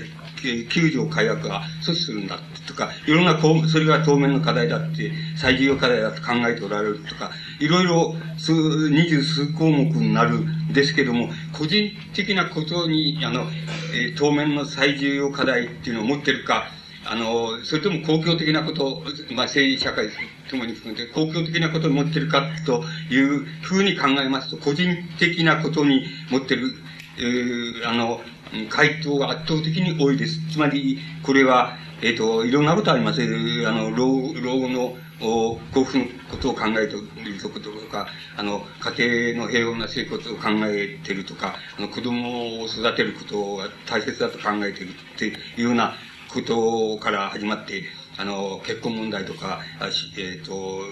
[0.69, 8.53] 救助改悪が阻止するんだとか、いろんなこう、それが当面の課題だって、最重要課題だと考えておられるとか、いろいろ数、
[8.91, 13.47] 二十数項目になるんですけども、個人的なことに、あの、
[13.95, 16.69] えー、当面の最重要課題っていうのを持ってるか、
[17.05, 19.03] あの、それとも公共的なこと、
[19.35, 20.09] まあ、政治社会
[20.49, 26.75] ともに含めて公共的なことを持ってるかというふうに考えますと、個人的なことに持ってる、
[27.19, 28.21] えー、あの、
[28.69, 30.41] 回答が圧倒的に多いです。
[30.51, 33.23] つまり、これは、えっ、ー、と、いろんなことあります。
[33.23, 45.95] あの、老、後の、幸福のことを考えているととか、あの、家庭の平穏な生活を考えているとか、あの、子供を育てることが大切だと考えているっていうような
[46.29, 47.85] ことから始まって、
[48.19, 50.83] あの、結婚問題とか、えっ、ー、と、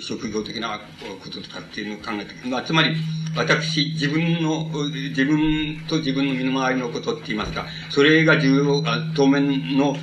[0.00, 0.80] 職業的な
[1.22, 2.96] こととかっていうのを考えて、まあ、つまり、
[3.36, 4.68] 私、自分の、
[5.10, 8.82] 自分と自分の身の回りのことって言いますか、それが重要、
[9.14, 9.96] 当面の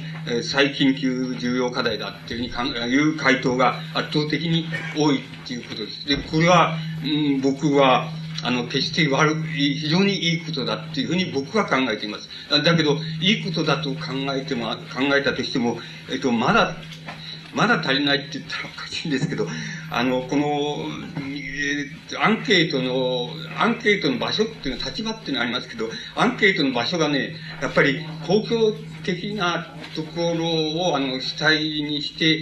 [0.44, 6.08] 最緊急重要課題だっていうふうにいう回答が圧倒的に多いっていうことです。
[6.08, 8.10] で、これは、うん、僕は、
[8.44, 12.30] あの、決して悪い、非常にいいことだっていうふうに僕は考えています。
[12.50, 15.80] だけど、いいことだと考えても、考えたとしても、
[16.12, 16.76] えっと、まだ、
[17.54, 19.48] まだ足りないって言ったらおかしいんですけど、
[19.92, 20.86] あの、この、
[21.20, 32.40] えー、アンケートの、アンケートの場所っていうのは、立場っていうのはありますけど、アンケートの場所がね、やっぱり公共的なところを、あの、主体にして、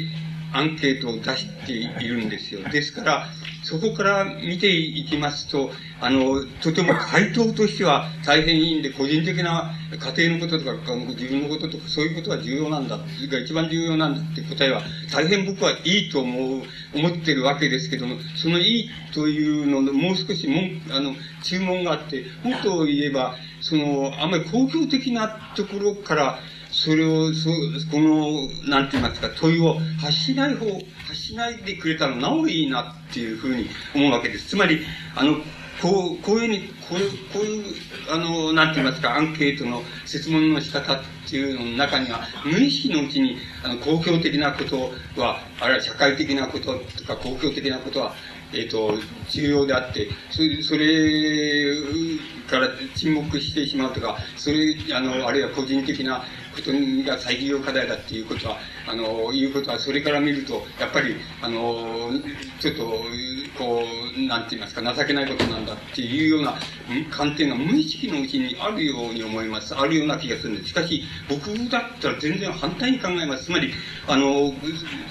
[0.54, 2.62] アンケートを出しているんですよ。
[2.70, 3.28] ですから、
[3.64, 14.82] そこから見ていきますと、あの、とても回答としては大変いいんで、個人的な家庭のこととか、自分のこととか、そういうことが重要なんだ、それが一番重要なんだって答えは、
[15.14, 16.64] 大変僕はいいと思う、
[16.96, 20.62] 思ってるわけですけども、そのいいというのの、もう少しも、
[20.96, 26.40] あの、注文があって、もっと言えば、その、あんまり公共的なところから、
[26.72, 27.50] それを、そ
[27.92, 30.66] この、なんて言いますか、問いを発しない方、
[31.12, 34.50] 発しないでくれたらなおいいなっていうふうに思うわけです。
[34.50, 34.82] つまり、
[35.16, 35.36] あの、
[35.82, 37.76] こう、こういうふうに、こういう、こういう、
[38.10, 48.14] あの、なんて言いますか、アンケートの説問の仕方っていうのの中には、無意識のうちに、あの、公共的なことは、あるいは社会的なこととか、公共的なことは、
[48.54, 48.94] えっ、ー、と、
[49.30, 52.18] 重要であって、それ、それ
[52.50, 56.72] から沈黙してしまうとか、それ、あの、あるいは個人的なこと
[57.10, 62.12] が最重要課題だっていうことは、あの、いうことは、それから見ると、やっぱり、あの、
[62.60, 63.04] ちょっと、
[63.58, 63.84] こ
[64.18, 66.56] う、なんて言いますか、情けないことなんだっていうような
[67.10, 69.76] 観点が無意識のうちにあるように思います。
[69.76, 70.70] あるような気がするんです。
[70.70, 73.46] しかし、僕だったら全然反対に考えます。
[73.46, 73.74] つまり、
[74.08, 74.54] あの、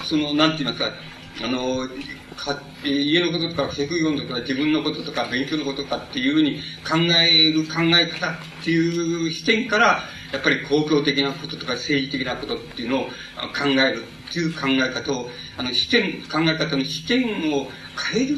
[0.03, 0.93] その、なんて言いますか、
[1.43, 1.87] あの、
[2.35, 17.67] か家のこととか職業のこととか自分のこととか勉強のこととかっていうふうに考える考え方っていう視点からやっぱり公共的なこととか政治的なことっていうのを考えるっていう考え方をあの視点考え方の視点を
[18.13, 18.37] 変える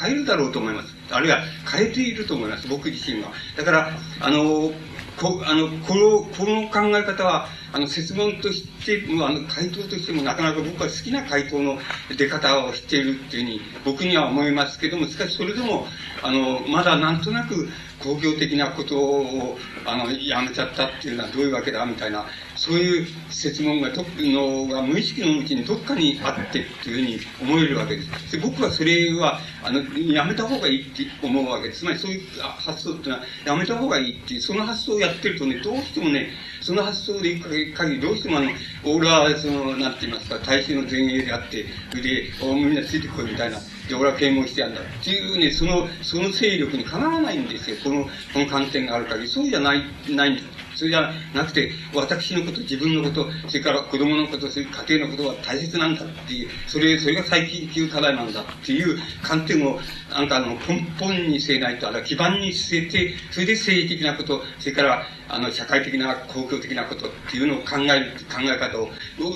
[0.00, 0.94] 変えるだろうと思います。
[1.10, 1.38] あるいは
[1.70, 2.68] 変えていると思います。
[2.68, 3.32] 僕自身は。
[3.56, 4.70] だからあの
[5.18, 11.78] こあのこのこの考え方はあの、説問としても、あの、回答としてもなかなか僕は好きな回答の
[12.16, 15.86] 出方をしているっていうふうに僕には思いますけども、しかしそれでも、
[16.22, 17.68] あの、まだなんとなく
[18.00, 22.24] 工業的なことを、あの、やめちゃったっていうのはどういうわけだみたいな、
[22.68, 28.32] そういう説問が、とのが無意識のうちにどっかにあってっていうふうに思えるわけです。
[28.32, 31.80] で僕はそれは、あの、やめた方がいいって思うわけです。
[31.80, 36.28] つまりそういう発想っていうのは、やめた方がいいっていう、その発想をやってるとね、どうしてもね、
[36.60, 38.50] その発想でいく限り、どうしてもあの、
[38.84, 41.64] 俺は、その、なんて言いますか、大衆の前衛であって、
[42.02, 43.58] で、みんなついてこいみたいな。
[43.88, 44.82] で、俺は啓蒙してやるんだ。
[44.82, 47.76] っていうね、その、その勢力にかなわないんですよ。
[47.82, 49.28] この、この観点がある限り。
[49.28, 50.67] そうじゃない、ないんです。
[50.78, 68.88] それじゃなくて、私のこと、自分のこと、それから子供のこと、それ家庭のことは大切なんだっていう、それ、それが最緊急課題なんだっていう観点を、なんかあの、根本に据えないと、あるいは基盤に据えて、それで政治的なこと、それから、あの、社会的な、公共的なことっていうのを考える、考え方を、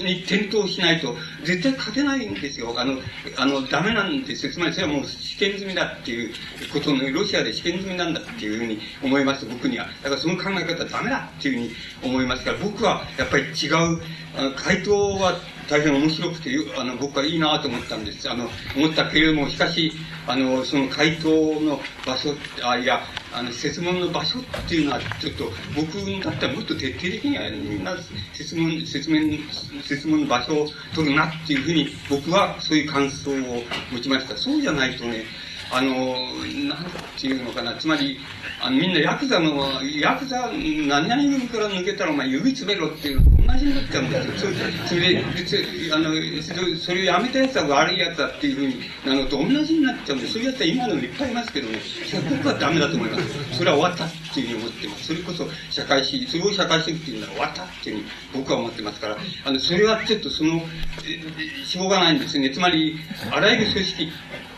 [0.03, 2.75] に転倒しないと、絶対勝てないんですよ。
[2.77, 2.99] あの、
[3.37, 4.53] あの、ダメなんですよ。
[4.53, 6.33] つまりそれはもう試験済みだっていう
[6.73, 9.87] ことの、ロシアで試験済みなんだっていうふうに思います、僕には。
[10.03, 14.01] だからその考え方はダメだっていうふうに思いますから、僕はやっぱり違う、
[14.57, 18.31] 回答は大変面白くて、あの、僕はいいなと思ったんです。
[18.31, 19.93] あの、思ったけれども、しかし、
[20.27, 21.29] あの、その回答
[21.61, 23.01] の場所、あ、いや、
[23.33, 27.97] あの、説問の場所っていうのは、ちょっと、僕だったらもっと徹底的には、みんな、
[28.33, 29.39] 説問、説明、
[29.83, 34.37] 説問の場所を取るなっていうふうに、僕はそういう感想を持ちました。
[34.37, 35.25] そうじゃないとね、
[35.73, 36.15] あの、
[36.69, 36.85] なん
[37.19, 38.19] ていうのかな、つまり、
[38.61, 44.51] あのみんなヤクザの、ヤクザ、何々組から抜けたらお前指詰めろっていうのと同じになっちゃうんですよ。
[44.87, 45.25] それで、
[45.95, 51.79] あの、それをやめたやつは悪いやつだっていうふうになのと同じになっちゃうんで、そういうやつは今でもいっぱいいますけどね、
[52.31, 53.57] 僕はダメだと思います。
[53.57, 55.07] それは終わったっていうふうに思ってます。
[55.07, 60.61] それこそ社会主義、それを社会主義っていうのは終わったっていうふうに僕は思ってますから、あの、それはちょっとその、
[61.65, 62.51] しょうがないんですね。
[62.51, 62.99] つまり、
[63.31, 64.13] あらゆる組織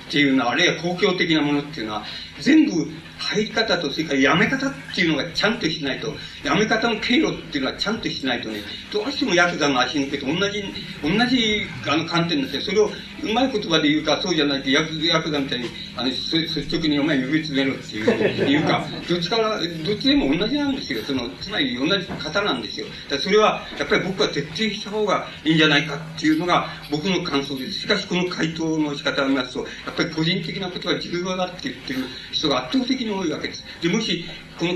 [0.09, 2.05] っていうのは、あるいは公共的なものっていうのは、
[2.41, 2.91] 全部
[3.35, 8.61] 入り方と、それからやめ方っていうのがちゃんとしないと、やめ方の経路っていうのはちゃんとしないとね、
[8.93, 10.63] どうしてもヤクザの足抜けと同じ、
[11.03, 12.91] 同じあの観点になって、それを
[13.23, 16.37] うまい言葉で言うか、そうじゃないとヤクザみたいに、あの、率
[16.71, 21.03] 直にお前呼びつめろっていう、言うか、 どっちから、どっちでも同じなんですよ。
[21.05, 22.87] その、つまり同じ方なんですよ。
[23.09, 27.81] だそれは、やっぱり僕は徹底した方がいいんじゃないかっていうのが僕の感想です。
[27.81, 32.01] しかしこの回答の仕方を見ますと、やっぱり個人的なことが重要だって言ってる
[32.33, 33.65] 人が圧倒的に多いいわけです。
[33.83, 34.25] で、もし、
[34.59, 34.75] この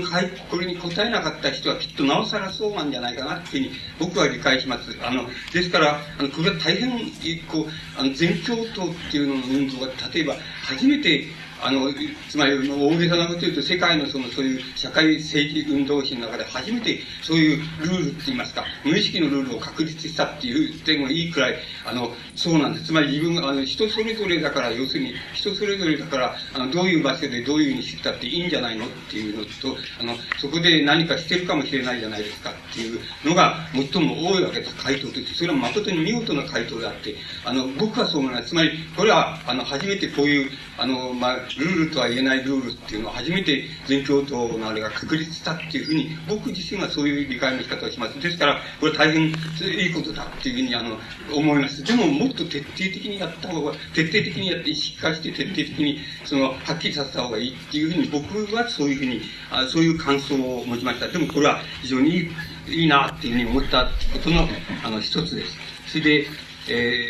[0.49, 4.95] これに答えなかった人はきっとなおさらそうなんじゃないかなっていうふうに僕は理解します。
[5.01, 6.99] あの、ですから、あの、これは大変、
[7.47, 7.65] こう、
[7.97, 11.25] あの、全共闘っていうのの運動が、例えば、初めて
[11.61, 11.91] あの、
[12.29, 22.85] つまり、大げさなこと言うと、世界のその、そういう社会政治運動史の中で初めてそういうルールって言いますか、無意識のルールを確立したっていうてもいいくらい、あの、そうなんです。
[22.85, 35.33] つまり自分が、あの、人それぞれだから、要するに、人それぞれだから、あの、どういう場所でどういうふうにしてたっていいんじゃないのっていうのと、あの、そこで何かしてるかもしれないじゃないですかっていうのが最も多いわけです、回答として。
[35.33, 38.49] それは誠に見事な回答であって、あの、僕はそう思います。
[38.49, 48.19] つまり、これは、あの、初めてこういう、あの、まあ、ルールとは言えないルールっていうのを初めて全共闘のあれが確立したっていうふうに、僕自身はそういう理解の仕方をします。
[48.19, 49.31] ですから、これ大変い
[49.87, 50.97] いことだっていうふうにあの
[51.33, 51.83] 思います。
[51.83, 61.07] でも、もっと徹底的にやった方が、徹底的にやって意識化して徹底的に、その、はっきりさせた方がいいっていうふうに、僕はそういうふうに、あそういう感想を持ちました。
[61.07, 62.31] でも、これは非常にいい
[62.71, 64.47] いいなっていうふうに思ったことの、
[64.83, 65.57] あの、一つです。
[65.87, 66.27] それで、
[66.69, 67.09] え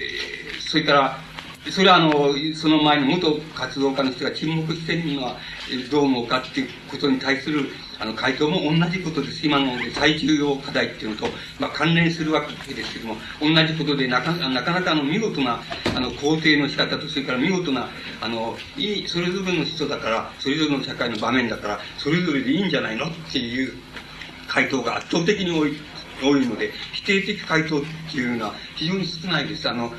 [0.57, 1.28] ー、それから、
[1.71, 5.37] それはあの、その前の元活動家の人が沈黙しているのは
[5.91, 9.45] どう思うかっていうことに対するあの回答も同じことです。
[9.45, 11.27] 今の最重要課題っていうのと、
[11.59, 15.59] まあ、関連するわけですけども、同じことでなかなかなかの見事な
[15.95, 17.89] あの肯定の仕方と、それから見事な、
[18.21, 23.73] あの、いい、それぞれの人だから、それぞれの社会の場面だから、それぞれでいいんじゃないのっていう
[24.47, 25.77] 回答が圧倒的に多い
[26.21, 29.69] 多いので、否定的回答っていうのは非常に少ないです。
[29.69, 29.93] あの、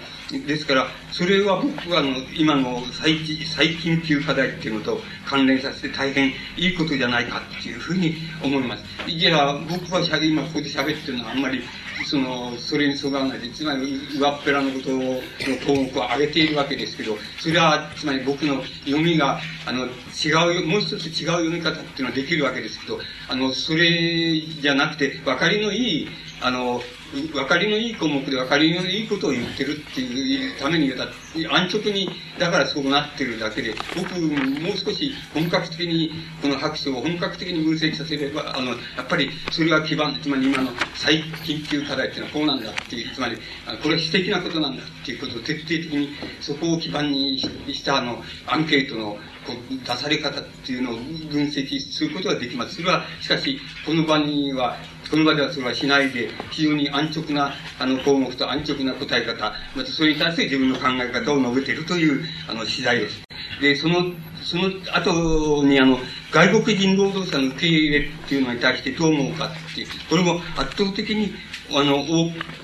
[0.47, 8.85] ですから、それは僕はあの、今の最最近級課題っていうのと関連させて大変いいことじゃないかっていうふうに思います。
[9.11, 11.63] いや、僕は今ここで喋ってるのはあんまり、
[12.07, 15.21] その、それにそがわないで、つまり上っぺらのことの
[15.67, 26.09] 項目を挙げているわけですけど、それは、つまり僕の読みが、あの、違う、もう一つ違う読み方っていうのはできるわけですけど、あの、それじゃなくて、分かりのいい、
[26.41, 31.07] あの、分かりのいい項目で分かりのいいことを言ってるっていうために言うた
[31.53, 43.37] 安直に、だからそうなってるだけで、僕、もう少し本格的に、この白書を本格的に分析させれば、あの、やっぱりそれが基盤、つまり今の最緊急課題っていうのはこうなんだっていう、つまり、
[43.83, 52.77] これは私的なことなんだっていうことを徹底的に、そこを基盤にしたあの、アンケートのこう出され方っていうのを分析することができます。
[52.77, 54.77] それは、しかし、この場には、
[55.11, 63.21] この場ではそれはしないで、非常に安直な、あの、項目と安直な答え方、またそれに対して自分の考え方を述べているという、あの、次第です。
[63.61, 65.99] で、その、その後に、あの、
[66.31, 71.33] 外国人労働者の受け入れっていうのに対してどう思うかっていう、これも圧倒的に、
[71.73, 72.05] あの、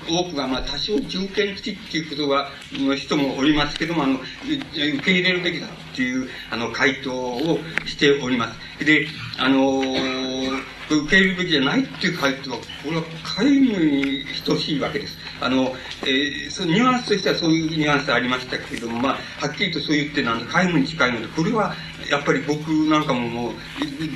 [0.09, 8.85] 多くが、まあ、多少条件付きっていうことが、の人もおりますけども、あの、受け入れるべきだっていう、あの、回答をしております。
[8.85, 9.07] で、
[9.37, 15.17] あのー受け入れるべきじゃないっていう回答は、これは皆無に等しいわけです。
[15.41, 21.73] あの、えー、そのニュアンスとしてはそういうニュアンスありましたけれども、まあ、はっきりとそう言ってなん皆無に近いので、これは
[22.09, 23.53] やっぱり僕なんかももう、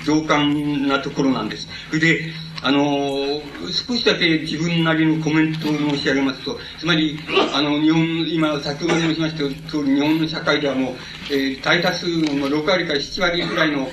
[0.05, 1.67] 同感なところなんです。
[1.89, 7.19] それで、あの、少しだけ自分なりのコメントを申し上げますと、つまり、
[7.55, 9.37] あの、日本、今、先ほど申しました
[9.69, 10.95] 通り、日本の社会ではもう、
[11.31, 13.87] えー、大多数の6割から7割ぐらいの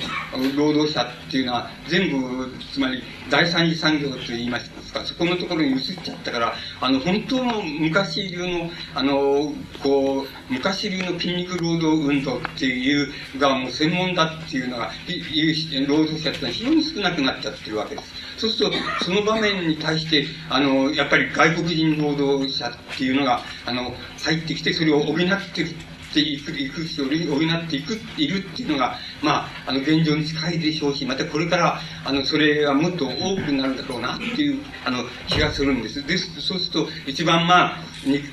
[0.55, 18.29] 労働者っていうのは、全部、つまり、第三次産業と言いますか、そこのところに移っちゃったから、あの、本当の昔流の、あの、こう、昔流の筋肉労働運動っていうがもう専門だっていうのが、いう労働者ってのは非常に少なくなっちゃってるわけです。
[18.38, 25.71] そうすると、その場面に対して、あの、やっぱり外国人労働者っていうのが、あの、入ってきて、それを補ってる。
[26.11, 36.07] っていく、いく人を補っていく、いるっていうのが、まあ、あの、現状に近いでしょうし、またこれから、あの、それはもっと多くなるだろうなっていう、あの、気がするんです。
[36.07, 37.79] です、そうすると、一番まあ、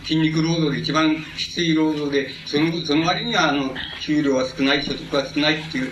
[0.03, 5.91] 筋肉労働で一番きつい労働で、その、その割には、あの、給料は少ない、所得は少ないっていう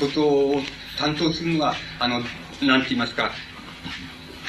[0.00, 0.62] ことを
[0.98, 2.20] 担当するのは、あの、
[2.62, 3.32] なんて言いますか、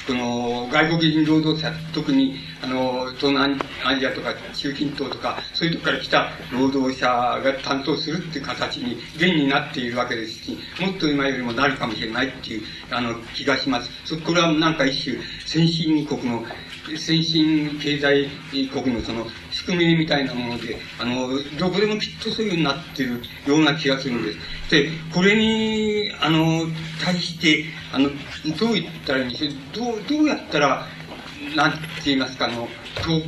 [0.06, 13.92] この外国人労働者、特にあの、東南アジアとか中近東とか、そういうとこから来た労働者が担当するっていう形に、現になっているわけですし、もっと今よりもなるかもしれないっていう、あの、気がします。
[14.06, 16.46] そ、これはなんか一種、先進国の、
[16.98, 18.29] 先進経済
[18.71, 21.29] 国のその仕組みみたいなもので、あの、
[21.60, 24.40] どこでもきっとそういうふうになっているような気がするんです。
[24.71, 26.65] で、これに、あの、
[27.04, 28.10] 対して、あの、
[28.58, 29.52] どう言ったらいいんでしょう。
[29.73, 30.88] どう、どうやったら、
[31.56, 33.21] なんて言いますか、あの、と、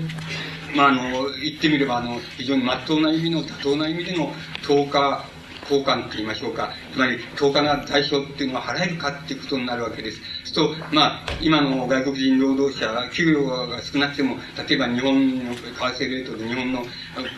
[0.76, 4.34] まあ、あの、言ってみれば、あの、非常に真っ当な意味の、妥当な意味での
[4.66, 5.26] 投下
[5.70, 6.72] 交換って言いましょうか。
[6.94, 10.22] つまり、10日な対象っていうのは払えるかっていうことになるわけです。
[10.46, 14.38] そうすると、まあ、今の外国人労働者、給料が少なくても、
[14.68, 16.86] 例えば日本の為替レートで日本の、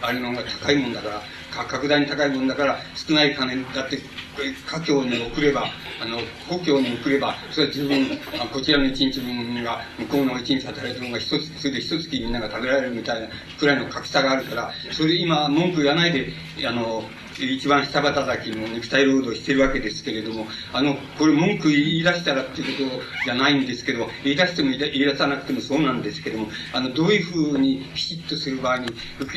[0.01, 1.21] あれのが高いもんだから、
[1.65, 5.67] 格段に高いもんだから、少ない金だって、家境に送れば、
[6.01, 8.05] あの、故郷に送れば、それは十分、
[8.51, 13.27] こちらの一日分が、向こうの一日働いた分が一つ、それで一月みんなが食べられるみたいな
[13.59, 16.31] くらいの格差があるから、それ今、文句言わないで、
[16.65, 17.03] あの、
[17.39, 28.87] 一番下働きの肉体労働してるわけですけれども、あの、これ文句言い出したらっていうことじゃないんですけど、言い出しても言い出さなくてもそうなんですけども、あの、どういうふうにきちっとする場合に、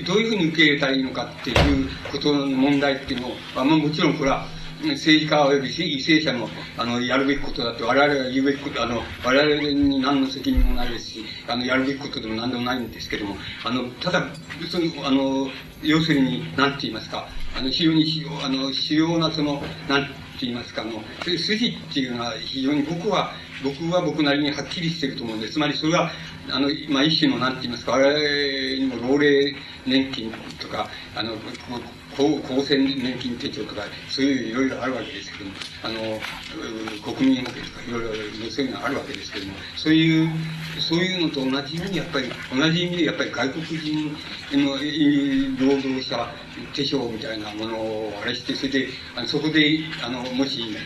[0.07, 4.47] どういうふうに受け入れたらいいのかっていうことの問題っていうのを、まあ、もちろんこれは、
[4.89, 6.49] 政治家及び為政者の、
[6.79, 14.27] あの、やるべきことだって、我々が言うべきこと、あの、我々に何の責任もないですし、あの、やるべきことでも何でもないんですけども、あの、ただ、
[14.71, 15.49] その、あの、
[15.83, 23.33] 要するに、何て言いますか、あの、非常に主要、あの、主要なその、なんて言いますか、あの、筋っていうのは非常に僕は、
[23.63, 25.55] 僕は僕なりにはっきりしてると思うんです。
[25.55, 26.11] つまりそれは、
[26.51, 29.55] あの、まあ、一種の、なんて言いますか、我々にも老齢
[29.87, 31.37] 年金とか、あの、
[32.43, 40.31] 厚生年金手帳とか、そういういろいろあるわけですけども、あの、国民保険とかいろいろそういうのがあるわけですけども、そういう、
[40.79, 44.17] そういうのと同じように、やっぱり、同じ意味でやっぱり外国人
[44.53, 44.73] の
[45.67, 46.33] 労働者
[46.75, 50.77] 手帳みたいなものをあれして、それで、あのそこで、あの、もし、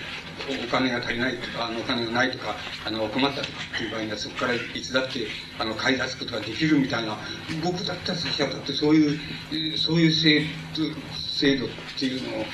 [0.64, 5.26] お金が足りないとか、あの、お金がないとか、あの、困ったとかっていう場合には、そこからいつだって、
[5.58, 7.16] あの、買い出すことができるみたいな、
[7.62, 10.44] 僕だったら、だってそういう、そういう制
[10.76, 10.90] 度、
[11.34, 11.68] 制度っ
[11.98, 12.44] ていうのを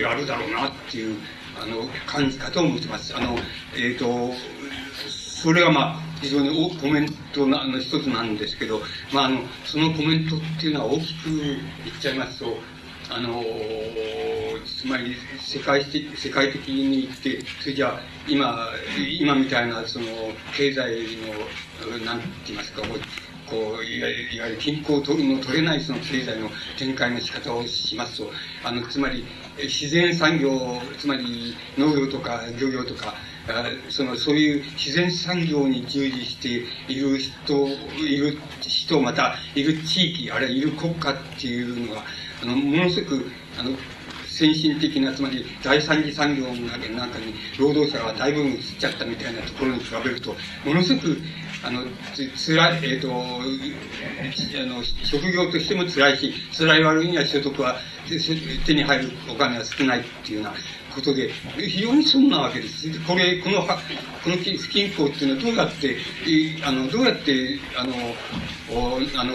[0.00, 1.16] やるだろうなっていう、
[1.60, 3.16] あの、感じ方を持ってます。
[3.16, 3.36] あの、
[3.74, 4.32] えっ、ー、と、
[5.08, 8.80] それはまあ、非常にコメントの一つなんですけど、
[9.12, 12.58] まあ、あの、そのコメントっていうのは大きく言っちゃいますと、
[13.10, 13.42] あの
[14.66, 18.68] つまり世界的世界的に言ってそれじゃあ今
[19.18, 20.06] 今みたいなその
[20.54, 21.06] 経済
[21.88, 22.82] のなんて言いますか
[23.50, 28.30] こういわゆる均衡を取るの取れないその経済の展開の仕方をしますと。
[28.64, 29.24] あのつまり
[29.62, 33.14] 自然産業つまり農業とか漁業とか
[33.88, 37.68] そのそういう自然産業に従事している人
[37.98, 42.02] いる人またいる地域あるいはいる国家っていうのが
[42.40, 43.70] あの、ものすごく、あの、
[44.26, 51.18] 先進的な、つまり第三次産業の中に労働者が大部分移っちゃったみたいなところに比べると、ものすごく、
[51.62, 51.84] あの、
[52.14, 57.78] つつらい、えっ、ー、と、あの、職業としても辛いし、辛い割には所得は
[58.66, 60.54] 手に入るお金は少ないっていうような
[60.98, 62.88] ことで、非常に損なわけです。
[63.06, 63.68] これ、この、こ
[64.30, 65.96] の不均衡っていうのはどうやって、
[66.64, 67.92] あの、どうやって、あの、
[68.70, 69.34] おあの、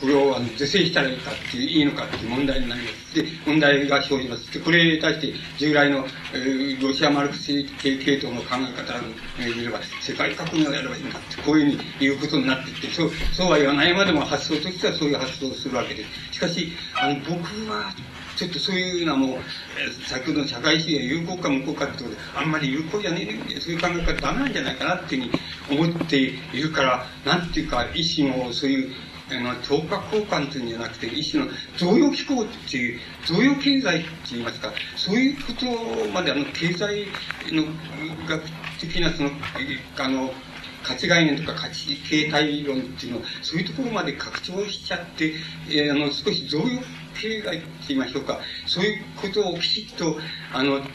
[0.00, 3.14] これをあの是正したらいいかっていう、いいのかっていう問題になります。
[3.14, 4.52] で、問題が生じます。
[4.52, 7.46] で、これに対して従来の、えー、ロシアマルクス
[7.82, 9.02] 系系統の考え方を
[9.38, 16.34] 見れば、世界革命をやればいいんだって、こういうふうに言うことになっていって、そう、そうは言わないまでも発想としてはそういう発想をするわけです。
[16.34, 17.92] しかし、あの、僕は、
[18.40, 25.30] ちょっとそういうのはもう、え、先ほどの社会主義が有効か無効かってことで、あんまり有効じゃねえ、そういう考え方ダメなんじゃないかなっていう
[25.68, 28.94] ふうに思っているから、なんていうか、一種のそういう、
[29.30, 35.66] あの、等価交換というんじゃなくて、一種の贈与機構っていう、贈与経済って言いますか、そういうこと
[36.10, 37.08] まであの、経済
[37.52, 37.64] の
[38.26, 38.42] 学
[38.80, 39.32] 的なその、
[39.98, 40.32] あの、
[40.82, 45.34] 価値概念とか価値形態論っていうのを、そういうところまで拡張しちゃって、
[45.68, 46.82] えー、あの、少し贈与
[47.20, 50.18] 経済って言いましょうか、そういうことをきちっと、
[50.52, 50.86] あの、こ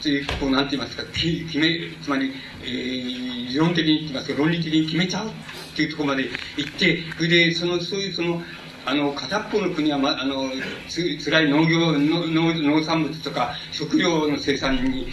[0.46, 2.32] う、なんて言いますか、決め、つまり、
[2.64, 5.30] えー、理論的に言いますか、論理的に決めちゃうっ
[5.76, 8.42] ていうところまで行って、それで、その、そういうその、
[8.88, 10.48] あの、片っぽの国は、ま、あの、
[10.88, 15.08] つ、辛い農業、農、農産物とか食料の生産に、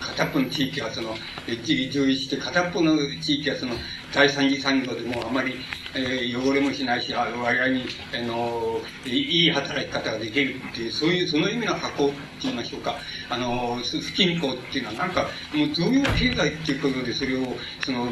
[0.00, 1.16] 片っぽの地域はその、
[1.64, 3.74] 従事して、片っぽの地域はその、
[4.14, 5.56] 第三次産業でもあまり、
[5.94, 7.84] え、汚れもしないし、あ割合に、
[8.14, 12.96] あの、いい働き方ができるっていう、そういう、その意味の箱って言いましょうか。
[13.28, 18.08] あの、不均衡っていうのは、なんか、もう増用経済っていうことで、それを、その、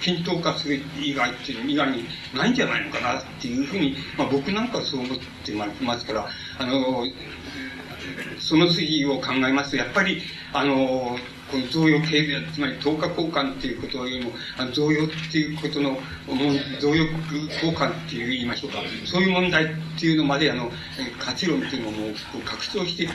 [0.00, 2.04] 均等化する以外っていう以外に
[2.34, 6.26] ないんじゃないのかなっていうふうに、まあ僕なんかそう思ってますから、
[6.58, 7.06] あの、
[8.40, 10.20] その次を考えますと、やっぱり、
[10.52, 11.16] あの、
[11.50, 15.98] この贈与経済、つまり等価交換っていうことよりも、あの贈与っていうことの、
[16.80, 17.08] 贈与
[17.54, 19.68] 交換っていう言いましょうか、そういう問題っ
[19.98, 20.70] ていうのまで、あの、
[21.18, 22.12] 価値論っていうのをもう
[22.44, 23.10] 拡張していっ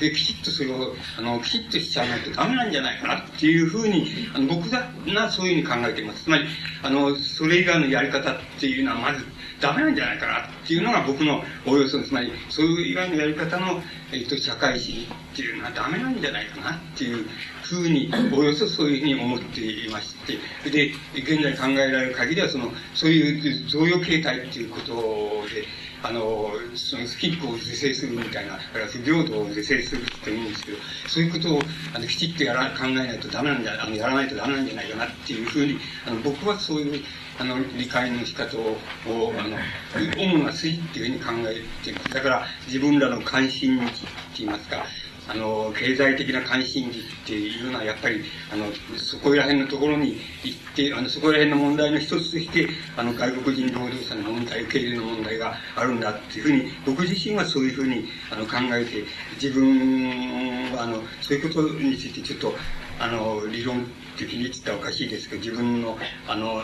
[0.00, 6.24] て、で、きちっとそれを、あの、きちっとしちゃわないとダメなんじゃないかなっていうふうに、あの僕だな、そういうふうに考えています。
[6.24, 6.44] つまり、
[6.82, 9.24] あの、それ以外のやり方っていうのは、まず、
[9.60, 13.82] ダメなんじゃないかなっていうのが僕のおおよそ、つまり、そういう以外のやり方の、
[14.12, 17.26] えっ、と、社会主義っていうのはダメなんじゃないかなっていう
[17.62, 20.38] ふうに、およそそういうふうに思っていまして、
[20.70, 24.94] で、現在考えられる限りは、その、そういう贈与形態っていうこと
[25.52, 25.66] で、
[26.02, 30.78] あの、そのスキップを是正するみたいな、不平等を是正するって言うんですけど、
[31.08, 31.62] そういうことを
[31.94, 37.04] あのきちっとやら考えないとダメなんじゃ、あのやらないとダメなんじゃないかなっていうふうに、あの僕はそういう
[37.38, 38.76] あの、理解の仕方を、
[39.38, 39.56] あの、
[40.16, 42.12] 主な筋っていうふうに考えています。
[42.12, 43.94] だから、自分らの関心事って
[44.38, 44.84] 言いますか、
[45.28, 48.64] あの、経済的な関心事っていうのは、やっぱり、あの、
[48.96, 59.04] そこら辺のところに行って、あの、そこら辺の問題の一つとして、あの、外国人労働者の問題、経営の問題があるんだっていうふうに、僕自身はそういうふうに、あの、考えて、
[59.40, 62.56] 自分は、あの、そういうことについてちょっと、
[62.98, 63.86] あの、理論
[64.18, 65.96] 的に言ったらおかしいですけど、自分の、
[66.26, 66.62] あの、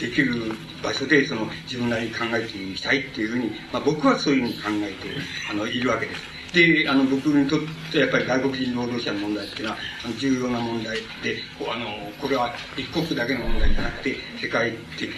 [0.00, 0.52] できる
[0.82, 5.08] 場所で、その、自分なりに考えていきたいっていうふうに、まあ僕はそういうふうに考えて、
[5.50, 6.34] あの、いるわけです。
[6.54, 7.60] で、あの、僕にとっ
[7.90, 9.76] てやっぱり外国人労働者の問題っていうのは、
[10.18, 15.10] 重要な問題で、あの、これは一国だけの問題じゃなくて、世界的、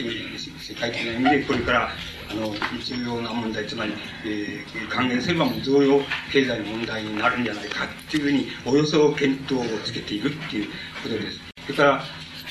[0.59, 1.90] 世界的な意味で、これから、
[2.30, 3.92] あの、重要な問題、つまり、
[4.24, 6.00] えー、還元すればもう増用
[6.32, 10.68] 経済の問題になるんじゃないかっていうふうに、およそ検討をつけているっていう
[11.02, 11.45] ことです。
[11.67, 12.03] それから、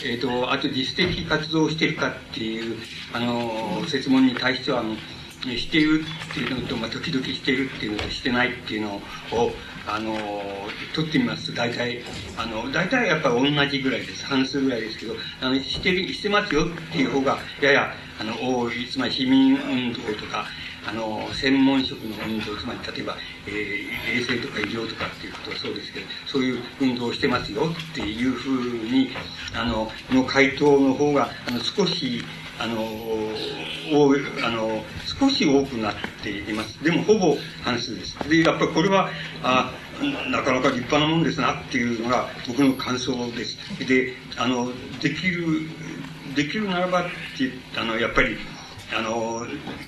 [0.03, 2.77] えっ、ー、と、あと実質的活動をしているかっていう、
[3.13, 4.95] あの、説問に対しては、あの、
[5.57, 9.01] しているっていうのと、まあ、時々しているっていうのとしてないっていうのを、
[9.87, 10.17] あの、
[10.93, 12.01] 取ってみますと、大体、
[12.37, 14.25] あの、大体やっぱり同じぐらいです。
[14.25, 20.45] 半数ぐらいですけど、あの、してる、してますよっていう方が、やや、あの、多い、つまり市民運動とか、
[20.87, 23.17] あの、専門職の運動、つまり例えば、
[23.47, 28.53] えー、衛生とか医療とかっていうことはそうですけど、そういう運動をしてますよっていうふう
[28.85, 29.09] に、
[29.55, 32.23] あの、の回答の方が、あの、少し、
[32.59, 32.83] あの、
[33.91, 34.83] 多い、あの、
[35.19, 36.83] 少し多くなっています。
[36.83, 38.17] でも、ほぼ半数です。
[38.29, 39.09] で、やっぱりこれは、
[39.43, 39.71] あ
[40.29, 43.57] なかなか立派なもんですなっていうのが僕の感想です。
[43.87, 44.71] で、あの、
[45.01, 45.61] できる、
[46.35, 47.09] できるならばって、
[47.79, 48.37] あの、やっぱり、
[48.97, 49.45] あの、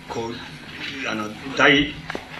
[0.07, 0.56] こう、
[1.09, 1.93] あの、大、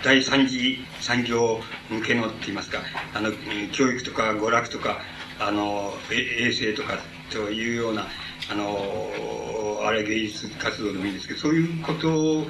[0.03, 2.79] 第三次産業向けのって言いますか、
[3.13, 3.31] あの、
[3.71, 4.99] 教育とか娯楽とか、
[5.39, 6.99] あの、衛生とか
[7.29, 8.07] というような、
[8.49, 12.45] あの、あれ芸術活動でもいいんですけど、そういうこと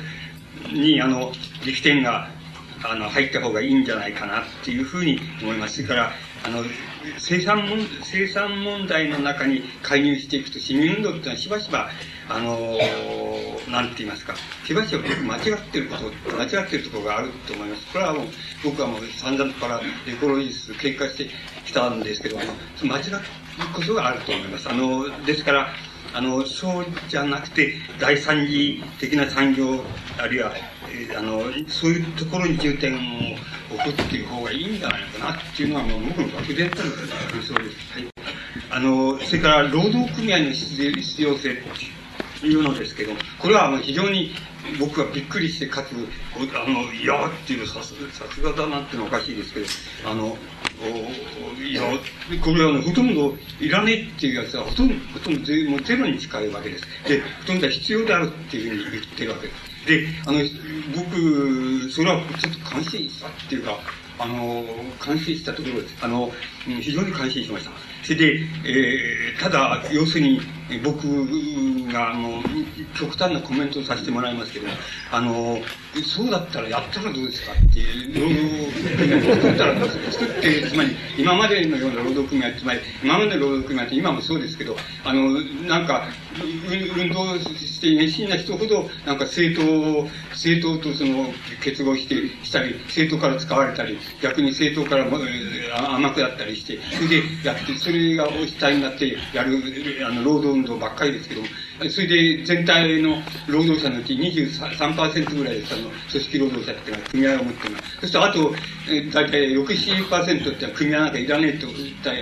[0.71, 1.31] に、あの、
[1.65, 2.29] 力点が、
[2.83, 5.75] あの、入った方がいいんじゃないかなっていうふうに思います。
[5.75, 6.11] それから、
[6.43, 6.63] あの、
[7.17, 11.89] 生産問、生産問題の中に介入していくと、市民運動っていうのはしばしば、
[12.29, 17.85] あのー、なんて言いますか、しばしば間違ってること、間違ってるところがあると思います。
[17.87, 18.27] これはもう、
[18.63, 21.29] 僕はもう散々からエコロジス喧嘩して
[21.65, 22.43] きたんですけども、
[22.83, 23.09] 間違って
[23.73, 24.69] ことがあると思います。
[24.69, 25.69] あのー、ですから、
[26.13, 29.83] あの、そうじゃなくて、第三次的な産業、
[30.17, 30.51] あるいは、
[30.89, 32.97] えー、あの、そういうところに重点を
[33.75, 36.83] 置くっていう方がいいんじゃないかなっていうのは、もう僕の漠然との
[37.31, 37.93] 感想です。
[37.93, 38.07] はい。
[38.69, 41.63] あの、それから、労働組合の必要性
[42.43, 44.31] いうのですけど、これはもう非常に
[44.79, 45.93] 僕はびっくりして、かつ、
[46.35, 49.65] あの、いやっていうさすさすがだなっていうのはおかしいですけど、
[50.11, 50.37] あの、
[51.63, 51.81] いや、
[52.43, 56.85] これは、ほとんどいらねえっていうやつは、ほとんど、ほとんどゼもうゼロに近いわけです。
[57.07, 59.77] で、ほとんどは必要であるっていうふうに言ってるわけです。
[59.87, 60.39] で、あの、
[60.95, 63.79] 僕、それはちょっと感心したっていうか、
[64.19, 64.65] あの、
[64.99, 65.95] 感心したところです。
[66.01, 66.31] あの、
[66.81, 67.71] 非常に感心しました。
[68.03, 70.41] それで、えー、ただ、要するに、
[70.83, 71.07] 僕
[71.91, 72.43] が、あの、
[72.99, 74.67] 極端なコメントをさせてもらいますけど、
[75.11, 75.59] あの、
[76.03, 86.07] そうだったらやったらどうですかっていう、労働組合作ったら作って、つまり、今までのような労働組合、つまり、今までの労働組合って今もそうですけど、あの、なんか、
[86.97, 95.05] 運動して熱心な人ほど、なんか政党、政党とその、結合して、したり、政党から使われたり、逆に政党から
[95.95, 99.61] 甘くなったりして、それでやって、それが主体になってやる、
[100.05, 101.47] あの、労働運動ばっかりですけども、
[101.89, 103.17] それで全体の
[103.47, 107.83] 労働者のうち23%ぐらいで、あの、組織労働者っていうのは組合を持ってるのは。
[108.01, 108.55] そしてあと、
[108.89, 111.67] えー、大体6、7%っていうのは組合なんかいらねえと、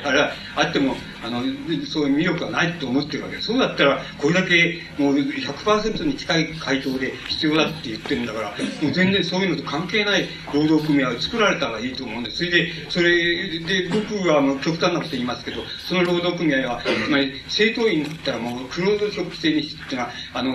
[0.08, 1.42] あれあっても、あの、
[1.86, 3.48] そういう魅力がないと思ってるわけです。
[3.48, 12.38] そうだったら、これだけもう100%に近い回答で必要だって言ってるんだから、もう全然そういうのと関係ない労働組合を作られたらいいと思うんです。
[12.38, 19.16] それで、それで、僕はあの極端なこと言いますけど、その労働組合は、つまり、正当員だったらもう、クローズ
[19.46, 20.54] ショップ制にしてっていうのは、あの、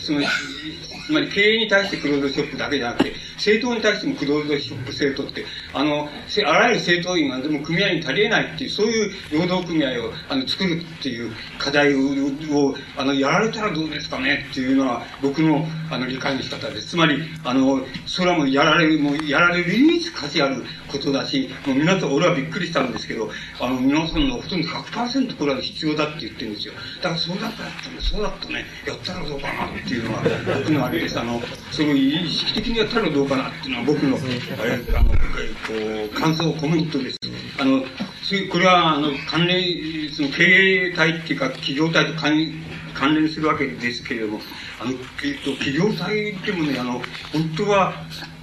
[0.00, 0.20] その、
[1.06, 6.08] つまり経営に対してクローズショップだけじゃなくて、政党に対してもクローズショップ制度って、あの、
[6.46, 16.88] あらゆる政党員はでも組合に足りえないっていう、そういう労働組合をあの作るっていう課題を、あの、やられたらどうですかねっていうのは、僕のあの理解の仕方です。
[16.88, 23.30] つまり、あの、それはもうやられる、もうやられる唯一価値あることだし、もう皆さん、俺はびっくりしたんですけど、
[23.60, 26.74] あの、皆さんのほとんど100%これは必要だって言ってるんですよ。
[27.00, 27.70] だからそうだったら、
[28.00, 30.22] そうだだとね、やったらどうかなっていうのは、
[30.58, 31.18] 僕のあれです。
[31.18, 35.16] あの、その意識的にやったらどうかなっていうのは僕の、あれ、あの、こ
[36.12, 37.18] う、感想、コメントです。
[37.58, 39.62] あの、これは、あの、関連、
[40.12, 42.52] その経営体っていうか、企業体と関
[42.94, 44.40] 関連するわけですけれども、
[44.78, 44.90] あの、
[45.24, 47.00] えっと、企業体でもね、あの、
[47.32, 47.94] 本当は、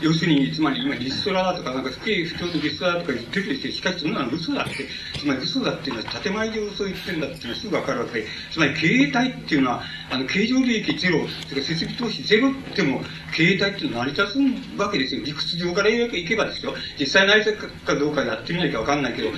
[0.02, 13.02] 要するに、つまり今リストラだとか、なんか不景不況のリストラとか言ってるでしかしそんなの嘘だって、つまり嘘だっていうのは建前上嘘言ってるんだっていうのはすぐわかるわけで、つまり経営体っていうのは、あの、経常利益ゼロ、それから設備投資ゼロっても、
[13.36, 14.34] 経営体っていうのは成り立
[14.76, 15.24] つわけですよ。
[15.24, 16.74] 理屈上から言えばですよ。
[17.00, 19.30] 実際成り立つかどうかやってみなきゃわかんないけど、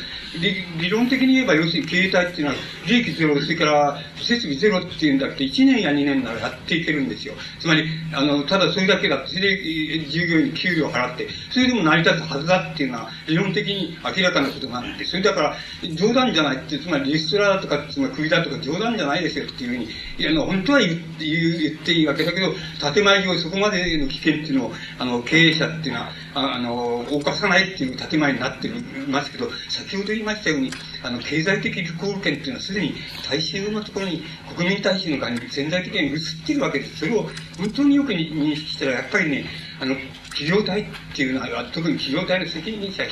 [0.42, 2.56] 理理論的に言えば、要するに経営体っていうのは、
[2.88, 7.34] 利益ゼロ、それから設備ゼロっていうんだって、1年や2年ならやっていてるんですよ。
[7.60, 15.58] つまり、あの、ただそれだけだと、それで従業員に給料を払って、それでも成り立つはずだっていうのは、理論的に明らかなことがあって、それだから、
[15.96, 22.54] 冗談じゃないって、つまりリストラだとか、つまり首だとか冗談じゃないですよっていうふうに、いや、本当は言って言っていいわけだけど、
[22.94, 28.70] 建前上そこまでの危険っていうのを、あの、経営者っていうのは、あの、犯さないっていう建前になって
[29.08, 30.72] ますけど、先ほど言いましたように、
[31.02, 32.94] あの、経済的リコール権っていうのはすでに
[33.28, 34.22] 大衆のところに、
[34.56, 36.98] 国民大衆の側に潜在的に移ってるわけです。
[36.98, 39.46] それを本当によく認識したら、やっぱりね、
[39.80, 39.96] あの、
[40.36, 43.04] 企業体っていうのは、特に企業体の責任者、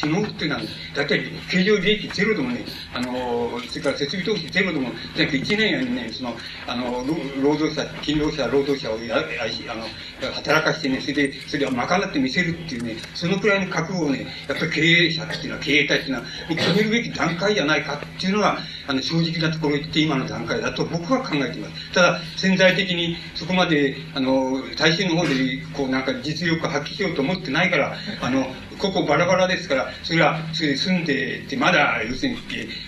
[0.00, 0.62] 首脳っていうのは、
[0.96, 2.64] だいたい経常利益ゼロでもね、
[2.94, 7.04] あの、それから設備投資ゼロでも、じゃなく1年や2年、その、あの、
[7.42, 9.86] 労働者、勤労者、労働者をや、あの、
[10.32, 21.92] 働かしてね、それで、それを賄ってみせるっていうね、そのくらいの覚悟をね、やっぱり経営者っていうのは、経営体っていうのは、決めるべき段階じゃないかっていうのが、あの、正直なところ言って今の段階だと僕は考えています。
[21.92, 25.34] ただ、潜在的にそこまで、あの、大衆の方で、
[25.74, 28.46] こう、なんか実力発揮しようと思ってないから、あの、
[28.78, 32.38] ここバラバラですから、それは、それ住んでて、まだ、要するに、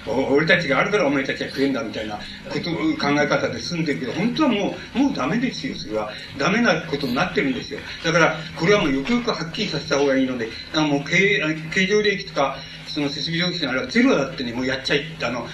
[0.07, 2.18] 俺たちがあるからお前たちは食えんだみたいな
[2.49, 6.11] こと、考え方で住んでるけど、本当はもう、もうダメですよ、それは。
[6.39, 7.80] ダメなことになってるんですよ。
[8.05, 11.41] だから、これはもうよくよくはっきりさせた方がいいので、あのもう経、
[11.74, 12.57] 経常利益とか、
[12.93, 15.47] その設備料金あれはゼロだってね、もうやっちゃいって、あの、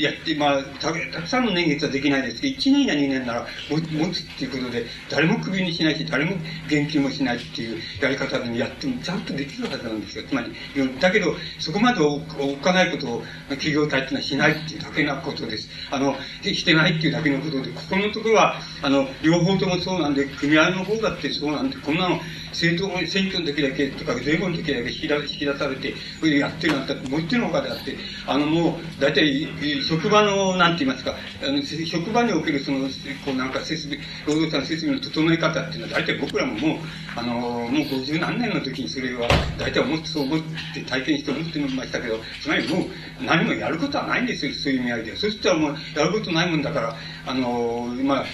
[0.00, 3.80] やって、まあ、たくさんの年月はできないですけど、1年や2年なら持
[4.12, 6.36] つっていうことで、誰もクビにしないし、誰も
[6.68, 10.24] 言及もしないっていうやり方でやってもちゃんとできるはずなんですよ。
[10.28, 10.52] つまり、
[10.98, 15.68] だけど、そこまで置かないことを企業体っていうのはしないっていうだけなことです。
[15.92, 22.20] あの、してないっていうだけのことで、ここのところは、あの、両方ともそうなんで、組合の方だってそうなんで、こんなの、
[22.50, 29.48] 政党選挙の時だけとか、税後の時だけ引き出引き出されて、それでやってるなんて、もう一点のほかであって、あのもう、大体、
[29.88, 32.88] 職場の、なんて言いますか、あの職場におけるその、
[33.24, 36.78] こうなんか設備、労働者の設備の整え方っていうのは、大体僕らももう、
[37.16, 39.28] あの、もう五十何年の時にそれは、
[39.58, 40.40] 大体思って、そう思っ
[40.74, 45.16] て体験して思ってましたけど、つまりもう、何もやることはないんですよ、そういう意味合いで。
[45.16, 46.96] そしたらもう、やることないもんだから、
[47.26, 48.24] あの、まあ、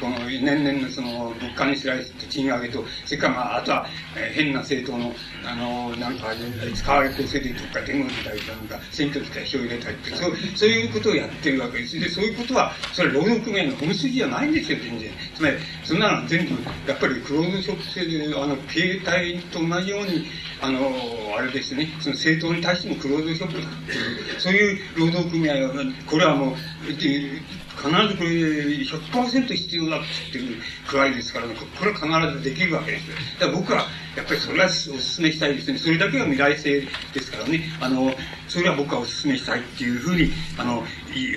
[0.00, 5.14] この年々のその物価にしられて賃上げと、それからまあ、あとは、えー、変な政党の、
[5.44, 6.28] あの、なんか、
[6.74, 11.98] 使われてる制度とか、電話時代とか、選挙時代票入れたりって、そうそういうことをやってるわけです。
[11.98, 15.10] で、そういうことは、それ労働組合の本筋じゃないんですよ、全然。
[15.34, 16.54] つまり、そんなの全部、
[16.86, 20.26] やっぱりクローズショップ制で、あの、携帯と同じように、
[20.60, 25.74] あの、あれですね、その政党に対してもクローズショップだっていう、そういう労働組合は、
[26.06, 26.56] これはもう、
[27.76, 30.06] 必ずこれ100%必要だって
[30.38, 33.04] 言ってるくらいですから、これは必ずできるわけです。
[33.38, 35.78] だから僕は、やっぱりそれはお勧めしたいですね。
[35.78, 36.80] それだけが未来性
[37.12, 37.64] ですからね。
[37.80, 38.14] あの、
[38.48, 40.84] それは僕はお勧めしたいっていうふうに、あの、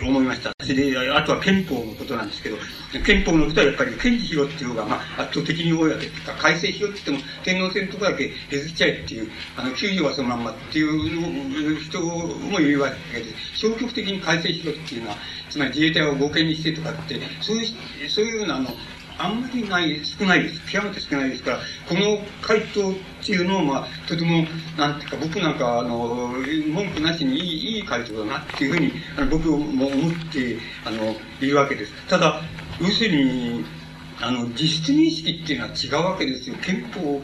[0.08, 0.54] 思いました。
[0.66, 2.58] で、あとは憲法のことなんですけど、
[3.06, 15.18] 憲法のことはやっぱり検事費用っていう方が、まあ、圧倒的に多いわけですから、改正費用って言っても、天皇制のところだけ削っちゃえっていう、あの、給与はそのまんまっていう人もいるわけです、消極的に改正費用っていうのは、
[15.50, 17.64] つまり自衛隊を合憲にしてとかって、そうい
[18.06, 18.70] う、そういうのあの、
[19.20, 20.62] あんまりない、少ないです。
[20.72, 24.48] 極めて少ないですから、この回答っていうのは、まあ、とても、
[24.78, 26.32] なんていうか、僕なんか、あの、
[26.68, 31.92] 文句なしにいい、いい回答だなっていうふうに、あの僕も思って、あの、言うわけです。
[32.08, 32.42] ただ、
[32.80, 33.66] 要するに、
[34.22, 36.56] あの、実質認識っていうのは違うわけですよ。
[36.62, 37.22] 憲法を、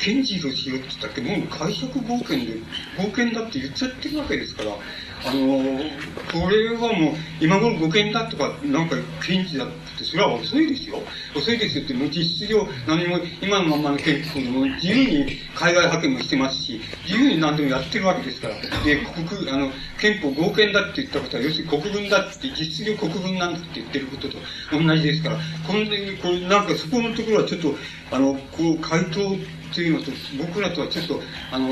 [0.00, 2.54] 検事をしようって言ったって、もう解釈合憲で、
[2.98, 4.70] 合憲だって言っちゃってるわけですから、
[5.26, 5.78] あの、
[6.32, 11.00] これはもう、今頃5件だとか、なんか検事だって、それは遅いですよ。
[11.34, 18.54] 遅いですよって、もう実質上、何も、今のままの憲法でも自由に海外派遣もしてますし、自由に何でもやってるわけですから。
[18.84, 18.96] で、
[19.28, 19.70] 国、あの、
[20.00, 24.36] 憲法合憲だって言ったことは、要するに国軍だって、実質上国軍なんだって言ってることと
[24.72, 25.36] 同じですから、
[25.66, 27.74] この、これなんかそこのところはちょっと、
[28.10, 29.36] あの、こう、回答
[29.74, 31.20] というのと、僕らとはちょっと、
[31.50, 31.68] あの、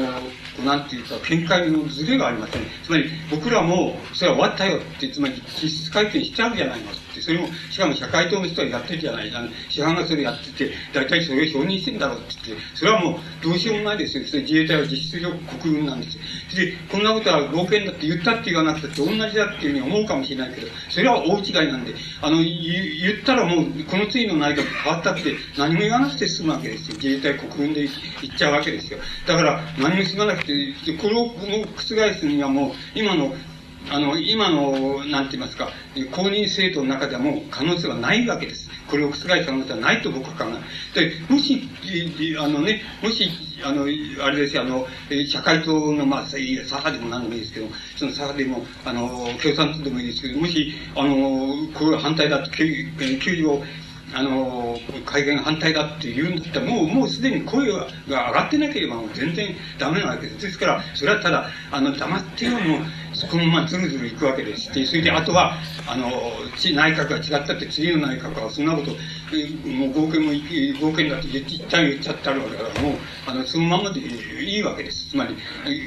[0.65, 14.25] なんていうか、見解のズレがありません、つまり、僕らも、それは終わったよって、つまり、実質会見しちゃうじゃないのって、それも、しかも社会党の人はやってるじゃない、あの、市販がそれやってて、大体それを承認してんだろうって言って、それはもう、どうしようもないですよ。
[14.25, 16.23] それ自衛隊は実質上国軍なんですよ。
[16.57, 26.97] で、こんなことは合憲だって言ったって言わなくて同じだっていうふうに思うかもしれないけど、それは大違いなんで、あの、言ったらもう、この次の内閣変わったって何も言わなくて済むわけですよ。
[26.97, 27.89] 自衛隊国軍で
[28.21, 28.99] 言っちゃうわけですよ。
[29.27, 30.53] だから、何も済まなくて、
[31.01, 33.35] これを覆すにはもう、今の
[33.91, 35.71] あの、今の、なんて言いますか、
[36.11, 38.71] 公認制度の中ではもう可能性はないわけです。
[38.89, 40.45] これを覆す可能性はないと僕は考
[40.95, 41.11] える。
[41.11, 41.69] で、もし、
[42.39, 43.31] あのね、もし、
[43.65, 44.87] あの、あれですよ、あの、
[45.27, 49.09] 社会党の、まあ、左派でも何でもいいですけど、その左派でも、あの、
[49.43, 53.65] 共産党でもいいですけど、もし、あの、これ反対だと、給与を
[54.15, 60.43] あの、改憲反対だって言うんだったら、もう、もうすでに声が上がってなければもう全然ダメなわけです。
[60.43, 62.81] ですから、それはただ、あの、黙ってよ、もう、
[63.31, 65.57] このままずるずるいくわけですし、それで、あとは、
[65.87, 66.11] あの、
[66.75, 68.91] 内閣が違ったって、次の内閣はそんなこと、
[69.69, 70.33] もう合憲も、
[70.81, 72.93] 合憲だって言っちゃ言っちゃってあるわけだから、もう、
[73.27, 75.11] あの、そのままでいいわけです。
[75.11, 75.37] つまり、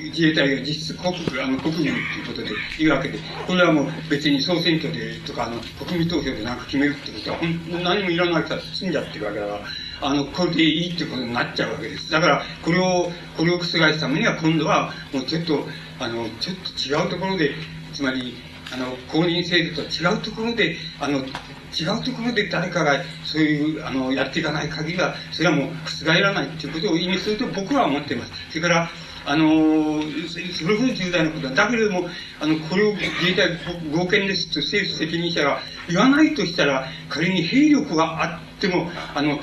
[0.09, 1.95] 自衛隊が実質国、あの、国軍という
[2.27, 2.49] ことで
[2.79, 7.37] いいわけで、これはもう別に総選挙でとか、あの、国民投票でなんか決めるってことは、
[7.83, 9.61] 何もいらないから済んじゃってるわけだから、
[10.01, 12.11] あの、これでいいってことになっちゃうわけです。
[12.11, 15.67] だから、これを、これを覆すためには、今度は、もうちょっと、
[15.99, 16.55] あの、ちょっ
[16.99, 17.51] と違うところで、
[17.93, 18.35] つまり、
[18.73, 28.31] あの、公認制度と違うところで、あの、違うところで誰かがそういう、あの、やっていかない限りは、それはもう覆らないっていうことを意味すると僕は思っています。
[28.49, 28.89] それから、
[29.27, 30.37] あのそ
[30.67, 31.55] れほど重大なことだ。
[31.55, 32.07] だけれども、
[32.39, 33.57] あの、これを自衛隊
[33.91, 39.39] 合憲ですと政府責任者が言わないとしたら、仮に兵力があっても、あの、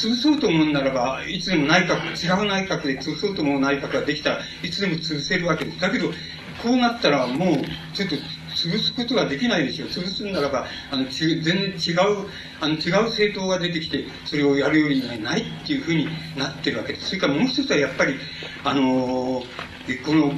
[0.00, 5.80] 潰そうと思うならば、いつでも内閣、違う内閣で潰そうと思う内閣ができたらいつでも潰せるわけです。
[5.80, 6.08] だけど、
[6.62, 7.56] こうなったらもう、
[7.94, 8.16] ちょっと
[8.54, 9.88] 潰すことができないですよ。
[9.88, 12.28] 潰すならば、あの、全然違う、
[12.60, 17.08] あの、違う政党が出てきて、それをやるよりないっていうふうになってるわけです。
[17.08, 18.14] それからもう一つはやっぱり、
[18.64, 20.32] あのー、この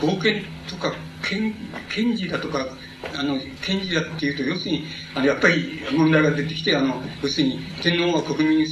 [0.00, 0.92] 合憲とか、
[1.22, 1.54] 検、
[1.88, 2.66] 検事だとか、
[3.14, 8.66] あの、検事だっていうと、要するに、あの、やっぱり問題が出てきて、あの、要するに、天皇は国民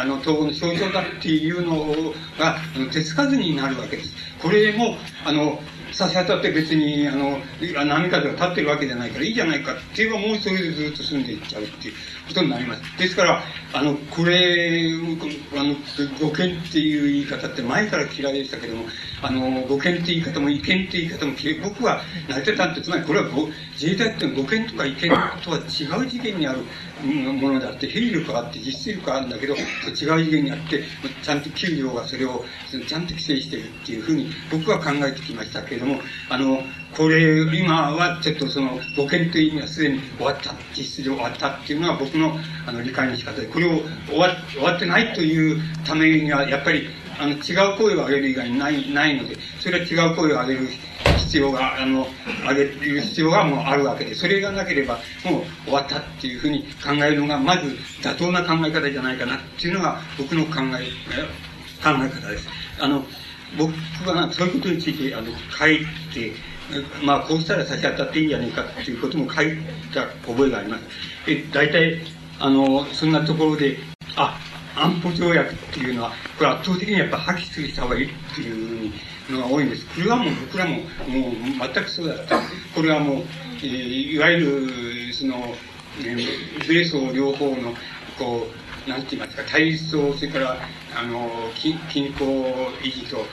[0.00, 2.56] あの、統合の象徴だっていうのが、
[2.92, 4.14] 手つかずになるわけです。
[4.40, 5.60] これも、あの、
[5.92, 11.94] 差し当たって別に、あの、波風が立ってるわけじゃないからいいじゃないかって言えばもうそれでずっと住んでいっちゃうっていう
[12.28, 12.98] ことになります。
[12.98, 13.42] ですから、
[13.72, 14.92] あの、これ、
[15.56, 15.74] あの、
[16.20, 18.84] 語憲っていう言い方って前から嫌いでしたけども、
[19.22, 21.32] あの、語憲って言い方も意見って言い方も。
[21.62, 23.28] 僕は成り立たんって、つまりこれは
[23.72, 25.10] 自衛隊っていうのは語憲とか意見
[25.42, 26.60] とは違う次元にある
[27.06, 30.82] ものであって、兵力があって実質力があるんだけど、違う次元にあって、
[31.22, 32.44] ちゃんと給料がそれを
[32.86, 36.62] ちゃんと規制してるっていうふうに僕は考えてきましたけれども、あの、
[36.96, 46.88] これ、今はちょっとその、保険という意味はすでに終わった、実質上終わったっていうのが僕のあの理解の仕方で、これを終わ終わってないというためには、やっぱり、
[47.18, 50.68] あの、違う声を上げる以外にない、ないので、それは違う声を上げる
[51.20, 52.06] 必要が、あの、
[52.48, 57.68] 上げる必要がもうあるわけで、それがなければもう終わったっていうふうに考えるのが、まず
[58.02, 60.90] 妥当な考え方じゃないかなっていうのが僕の考え、
[61.82, 62.48] 考え方です。
[62.80, 63.04] あの、
[63.58, 63.72] 僕
[64.08, 65.78] はそういうことについて、あの、書い
[66.12, 66.32] て、
[67.02, 69.56] まあ、こうしたら差し当たっていいんじゃないかっていうことも書い
[69.92, 70.84] た覚えがあります。
[71.26, 72.00] え、大体、
[72.38, 73.76] あの、そんなところで、
[74.16, 74.38] あ、
[74.76, 78.92] 安保条約っていうのは、これ圧倒的にやっぱ破棄するした方がいいっていう
[79.30, 79.86] のが多いんです。
[79.86, 80.84] これはもう僕らも、もう
[81.74, 82.40] 全くそうだった。
[82.74, 83.24] これはもう、
[83.62, 84.40] えー、いわゆ
[85.08, 85.54] る、その、
[86.66, 87.74] 米ソ両方の、
[88.18, 88.46] こ
[88.86, 90.56] う、なんて言いますか、対立と、それから、
[90.96, 91.78] あの、均
[92.14, 92.24] 衡
[92.82, 93.26] 維持と、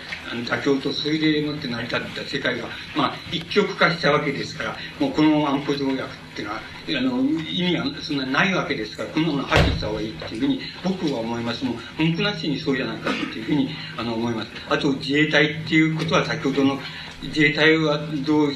[0.45, 11.65] 妥協と、それでもって成り立った世界が、まあ、一極化したわけですから、もうこの安保条約っていうのは、あの、意味がそんなないわけですから、こんなもの破棄した方がいいっていうふうに、僕は思います。
[11.65, 14.51] もう、文句なしにそうじゃないかっていうふうに、あの、思います。
[14.69, 16.79] あと、自衛隊っていうことは、先ほどの、
[17.23, 18.53] 自衛隊はどう、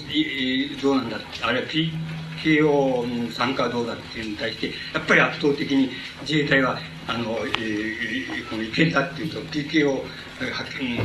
[0.82, 5.90] どうなんだあれは PKO 参加どうだっていうのに対して、やっぱり圧倒的に
[6.22, 10.04] 自衛隊は、あの、えー、この意見だっていうと、PKO
[10.39, 10.99] 派遣、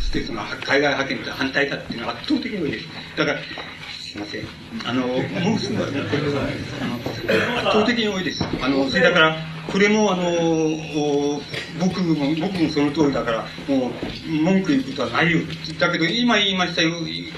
[0.00, 2.86] 自衛隊の海外派遣と反対だっていうのは圧倒的に多いです。
[3.16, 3.40] だから、
[3.98, 4.44] すいません。
[4.84, 5.92] あの、もうすぐ、あの、
[7.58, 8.42] 圧倒的に多いです。
[8.62, 10.22] あの、それだから、これもあの
[11.78, 15.40] 僕も僕もその通りだからもう文句言うことはないよ
[15.78, 16.82] だけど今言いました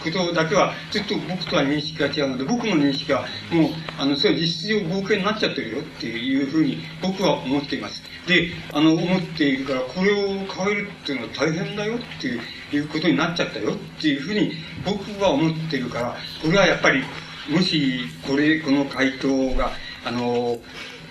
[0.03, 8.03] ことだけはちょっと僕とは認識が違うので僕の認識はもうあのそれは実質上合憲になっちゃってるよっていうふうに僕は思っています。
[8.27, 14.53] であの思っているからこれを変えるっていうのは大変だよっていうことになっちゃったよっていうふうに
[14.85, 17.03] 僕は思ってるからこれはやっぱり
[17.51, 19.73] もしこれこの回答が
[20.05, 20.59] あの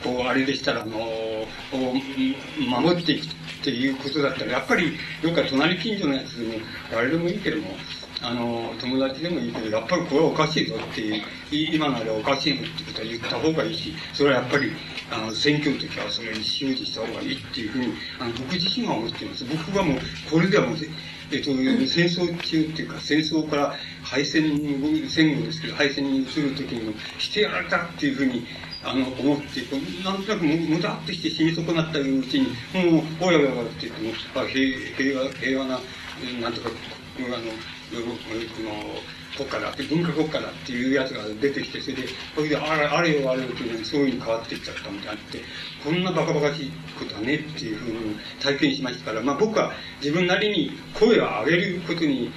[0.03, 0.97] こう、あれでしたら、あの、
[1.71, 3.27] 守っていくっ
[3.63, 7.75] ていうことだったら、やっぱり、どっか隣近所のやつでも、誰でもいいけども、
[8.23, 14.71] あの、友達でもいいけど、やっぱりこれはおかしいぞっていう、今のあれはおかしいぞってことは言った方がいいし、それはやっぱり、
[15.11, 19.45] あの、選挙の時はそれに周知した方がいいっていうふうに、あの、僕自身は思っています。
[19.45, 19.97] 僕はもう、
[20.29, 20.77] これではもう、
[21.31, 24.43] えっと、戦争中っていうか、戦争から敗戦、
[25.09, 28.45] 戦後ですけど、敗戦に移る時にも、してやられたっていうふうに、
[28.83, 35.79] あの、思って、こうなんとなくむだってして死に損なったいううちに、もう、おやおやって言っても、あ平平和、平和な、
[36.41, 36.69] なんとか、
[37.17, 37.97] あの、こ
[38.63, 39.01] の、
[39.37, 45.21] 国家だって、文化国家だっていうやつが出てきて、それで、それで、あれ、あれよあれよというのにそういうふうに変わっていっちゃったみたいな。
[45.21, 45.41] って、
[45.83, 52.31] こんなバカバカしいことはねっていうふうに体験しましたから、まあ僕は自分なりに声を上げることに、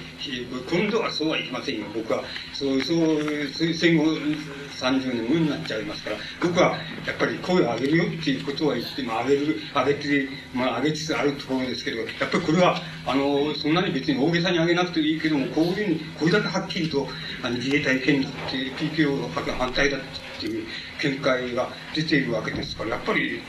[0.71, 1.85] 今度はそうはいきませんよ。
[1.93, 2.23] 僕は、
[2.53, 17.07] そう、そう、戦後30年後になっちゃいますから、僕はやっぱり声を上げるよっていうことは言っても、上げる、上げて、まあ上げつつあるところですけど、やっぱりこれは、あの、そんなに別に大げさに上げなくていいけども、こういうふうに、これだけはっきりと、
[17.43, 20.07] あの自衛隊権利って PKO の反対だって
[20.39, 20.65] ていう
[21.01, 23.41] 見解が出ているわけですから、やっぱり、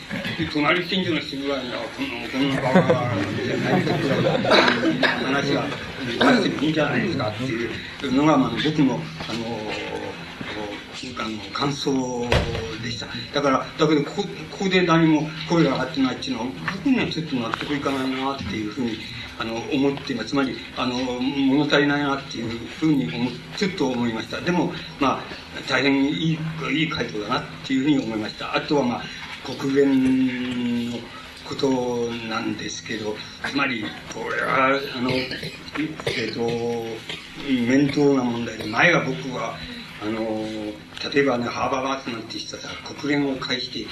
[0.53, 2.83] 隣近所の人ぐらいには、こんこんなバカ
[3.45, 4.43] じゃないかくらい
[5.25, 5.65] 話が
[6.07, 9.61] 出してもいいんじゃないですかっていうのが、まあ、僕の、あの、
[11.19, 12.27] あの感想
[12.83, 13.07] でした。
[13.35, 18.99] だから、だけどここ、ここで何も声が上がってないっていうのは、僕にはちょっと納得いかないなっていうふうに
[19.39, 20.29] あの、思っています。
[20.31, 24.41] つまり、あの、物足りないなっていうふうに思、ちょっと思いました。
[24.41, 25.23] でも、まあ、
[25.69, 26.39] 大変いい、
[26.73, 28.57] いい回答だなっていうふうに思いました。
[28.57, 29.03] あとは、まあ、
[29.59, 30.99] 国連の
[31.47, 33.15] ことなんですけど、
[33.49, 34.67] つまり、これは、
[34.97, 36.41] あの、えっ、と、
[37.49, 39.57] 面倒な問題で、前は僕は、
[40.03, 40.47] あの、
[41.13, 42.63] 例えばね、ハーバーバーツなんて人は
[42.99, 43.87] 国連を介して、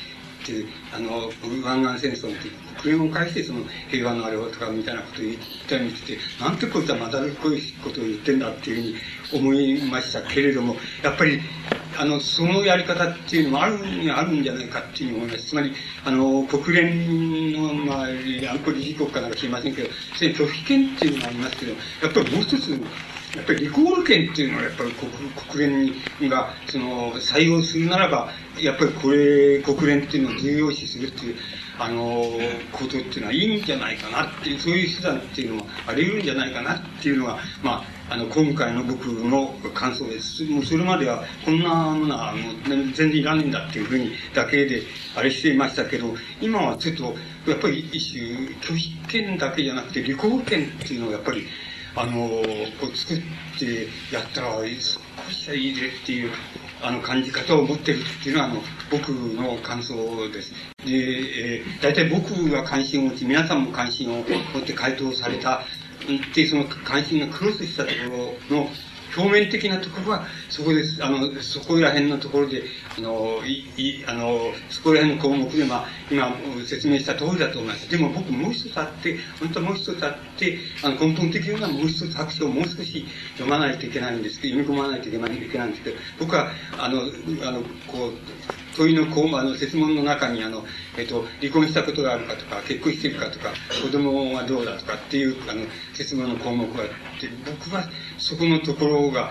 [0.45, 1.33] っていう、あの、
[1.65, 2.51] 湾岸戦争の時、
[2.83, 5.37] 国連を介してその平和のあれをとかみたいなことを言っ
[5.67, 8.99] たりして、なんてこいつはまだるっこいことを言ってんだっていう
[9.33, 11.41] ふうに思いましたけれども、やっぱり、
[11.97, 15.47] あの、そのやり方っていうのもあるにあるんじゃないかっていうふうに思います。
[15.49, 15.73] つまり、
[16.05, 21.79] あの、国連の、まあ、安保理事国かなんか知りませんけど、それ拒否権っていうのがありますけど、や
[22.09, 22.79] っぱりもう一つ、
[23.35, 28.30] やっぱりリコール権っていうのはやっぱり国国連がその採用するならば、
[28.61, 31.37] やっぱりこれ、国連っていうのを重要視するっていう、
[31.78, 32.24] あの、
[32.70, 40.45] ことっていうのはいいんじゃないかなっていう、そういう手段っていうのもあり得るんじゃないかなっていうのが、まあ、あの、今回の僕の感想です。
[40.45, 44.82] もうそれまでは、こんなものはもう全然いらねえんだっていうふうにだけで、
[45.16, 47.16] あれしていましたけど、今はちょっと、
[47.51, 48.22] やっぱり一種、
[48.61, 51.47] 拒否権だけじゃなくて、履行権っていうのをやっぱり、
[51.97, 52.29] あの、
[52.81, 53.23] こう作っ
[53.59, 56.31] てやったら、少しはいいぜっていう、
[56.83, 59.95] あの、感じ方を持ってるっていうのは、あの、僕の感想
[60.31, 60.53] です。
[60.85, 64.25] で、えー、大体僕が関心を持ち、皆さんも関心を
[64.55, 65.63] 持って回答された、
[66.35, 68.71] で、その関心がクロスしたところの
[69.17, 71.03] 表面的なところは、そこです。
[71.05, 72.65] あの、そこら辺のところで、
[72.99, 76.37] あの、い、い、あの、そこら辺の項目で、まあ、今
[76.67, 77.91] 説明した通りだと思います。
[77.91, 85.31] でも僕もう一つあって、本当はもう一つあって、あの、根本的にはもう一つ白書をもう少し読まないといけないんですけど、読み込まないといけない
[85.69, 87.03] んですけど、僕は、あの、
[87.47, 88.12] あの、こう、
[88.77, 90.65] 問いの項目、あの、説問の中に、あの、
[90.97, 93.51] えっと、離婚したことがあるかとか、結婚してるかとか、
[93.83, 96.89] 子供はどうだとかっていう、あの、説問の項目があっ
[97.21, 97.89] て、僕は
[98.19, 99.31] そこのところが、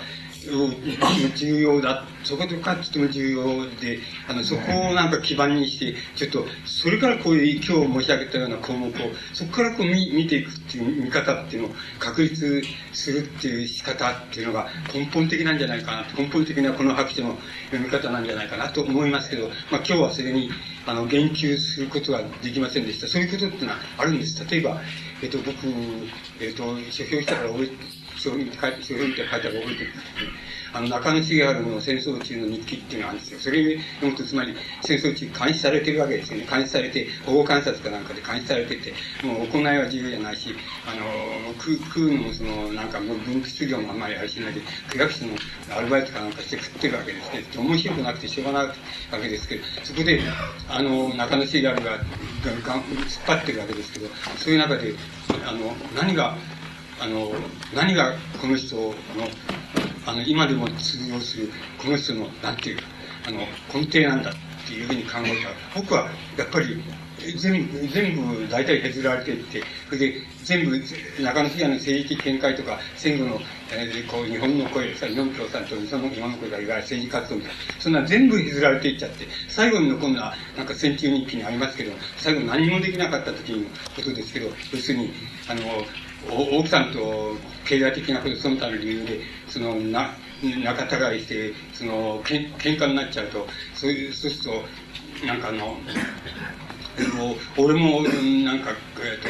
[1.35, 2.05] 重要だ。
[2.23, 8.91] そことかっても重要で、あの、そこをなんか基盤にして、ちょっと、それからこういう今日申し上げたような項目を、
[9.33, 12.61] そこからこう見見ていくっていう見方っていうのを確立
[12.91, 17.37] するっていう仕方っていうのが根本的なんじゃないかな根本的なこの白書の
[17.71, 20.49] 読み方なんじゃないかなと思いますけど、まあ今日はそれに、
[20.85, 23.07] あの、言及することができませんでした。
[23.07, 24.45] そういうことっていうのはあるんです。
[24.49, 24.81] 例えば、
[25.21, 25.67] えっと、僕、
[26.41, 30.31] えっと、書評したから覚え書評に書いて、書いて覚えてるんですけど、
[30.73, 33.39] あの、中野茂春の戦争中の日記っていうのがあるんですよ。
[33.39, 36.47] それ読むと、つまり戦争中監視されてるわけですよね。
[36.49, 38.93] 監視されて、保護観察かなんかで監視されてて、
[39.23, 40.55] もう行いは自由じゃないし、
[40.87, 45.33] あの、食食うのもその、なんかもう分泌量もあんまりあれしないで、区役所の
[45.77, 47.43] アルバイトかなんかして食ってるわけですね。
[47.55, 48.73] 面白くなくてしょうがないわ
[49.21, 50.21] けですけど、そこで、
[50.69, 54.07] あの、中野茂春ががが突っ張ってるわけですけど、
[54.37, 54.95] そういう中で、
[55.45, 56.35] あの、何が、
[56.99, 57.31] あの、
[57.75, 58.93] 何がこの人の、
[60.05, 62.83] あの、今でも通用する、この人の、なんていうか、
[63.27, 63.39] あの、
[63.73, 64.33] 根底なんだっ
[64.67, 66.81] ていうふうに考えたら、僕は、やっぱり、
[67.37, 70.77] 全部、全部大体削られていって、それで全部、
[71.21, 73.39] 中野市の政治的見解とか、戦後の、
[73.71, 85.13] えー、こう、日本の声さ、日本共産党、日本の日本の声がいわゆる政治活動みたいな、そんな全部削られていっちゃって、最後に残るのは、なんか戦中日記にありますけど、最後何もできなかった時のことですけど、要するに、
[85.47, 85.61] あの、
[86.29, 90.15] 奥さんと経済的なことその他の理由で、その、な、
[90.63, 94.53] 仲違いして、その、けん喧嘩になっちゃうと、そういう、そうする
[95.21, 95.77] と、なんかあの、
[97.57, 98.71] 俺も、なんか、
[99.01, 99.29] えっ、と、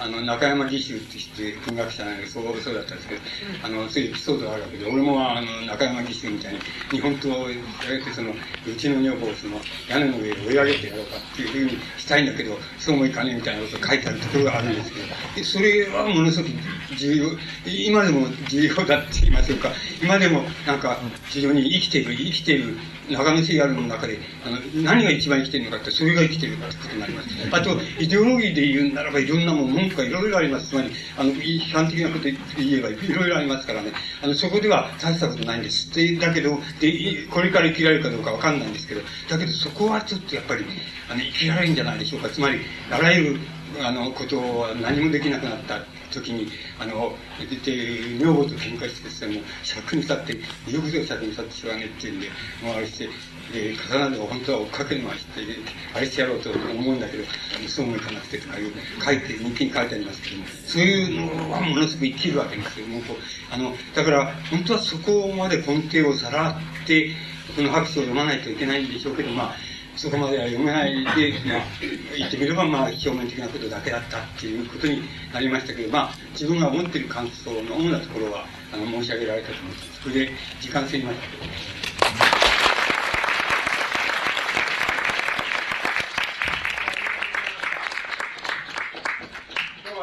[0.00, 3.20] あの、中山義手ってして文学者なんで、そう、そうだったんですけど、
[3.62, 7.56] あの、そういうエピソードがあるわけで、俺も、あの、中山義手みたいに、日本刀をや
[7.90, 14.92] れて、その、うちの女房をその、屋根の上で追い上げてやろうかっていうふうにしたいんだけど、そうもいかねえみたいなことが書いてあるところがあるんです
[15.34, 16.52] けど、それはものすごく
[16.96, 17.26] 重要、
[17.66, 19.70] 今でも重要だって言いましょうか、
[20.02, 20.98] 今でもなんか
[21.28, 22.76] 非常に生きている、生きている
[23.10, 27.28] 長野市があるの中で、あの、何が一番生きてるのかって、それが生きてるってことになります。
[27.50, 30.68] あと、イデオロギーで言うならばいろんなもん、文句がいろいろあります。
[30.68, 33.92] つまり、あの、批判的なこと言えばいろいろありますからね。
[34.22, 35.92] あの、そこでは大したことないんです。
[35.94, 40.64] で、だけど、で、これから生きられるかどうかわかんないんですけど、だけどそこはちょっとやっぱり、
[41.08, 42.28] あの、生きられるんじゃないでしょうか。
[42.28, 42.60] つまり、
[42.90, 43.40] あらゆる、
[43.82, 45.80] あの、ことは何もできなくなった。
[46.10, 47.14] 時に、あの、
[47.64, 50.32] で、女房と喧嘩してですね、もう尺に立って、
[50.72, 52.28] よくぞ尺に立ってしまうねっていうんで、
[52.62, 53.08] もうあれして、
[53.52, 55.42] で、刀で本当は追っかけるのはして、
[55.94, 57.24] あれしてやろうと思うんだけど、
[57.68, 58.72] そうもいかなくてとかいう、
[59.04, 62.86] 書いて、日記に書いてありますけども、そういうのはものすごく生きるわけですよ。
[62.86, 67.10] もうこうあの、だから、本当はそこまで根底をさらって、
[67.56, 69.56] この白書を読まないといけないんでしょうけど、まあ、
[69.96, 71.62] そこまでは読めないで、まあ、
[72.16, 80.00] 言ってみれば、まあ、表面的なことだけだったっていうことになりましたけど、まあ、自分が思っている感想の主なところは、あの、申し上げられたと思います。
[80.02, 80.30] それで、
[80.60, 82.39] 時間過ぎました。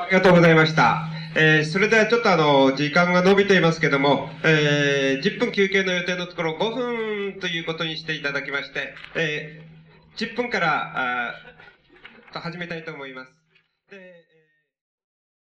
[0.08, 1.10] ありがとうございました。
[1.36, 9.68] えー、それではちょっとあの、時間が伸びていますけども、えー、10分休憩の予定のところ5分ということにしていただきまして、えー
[10.18, 11.30] 10分から、
[12.34, 13.37] あ始めたいと思います。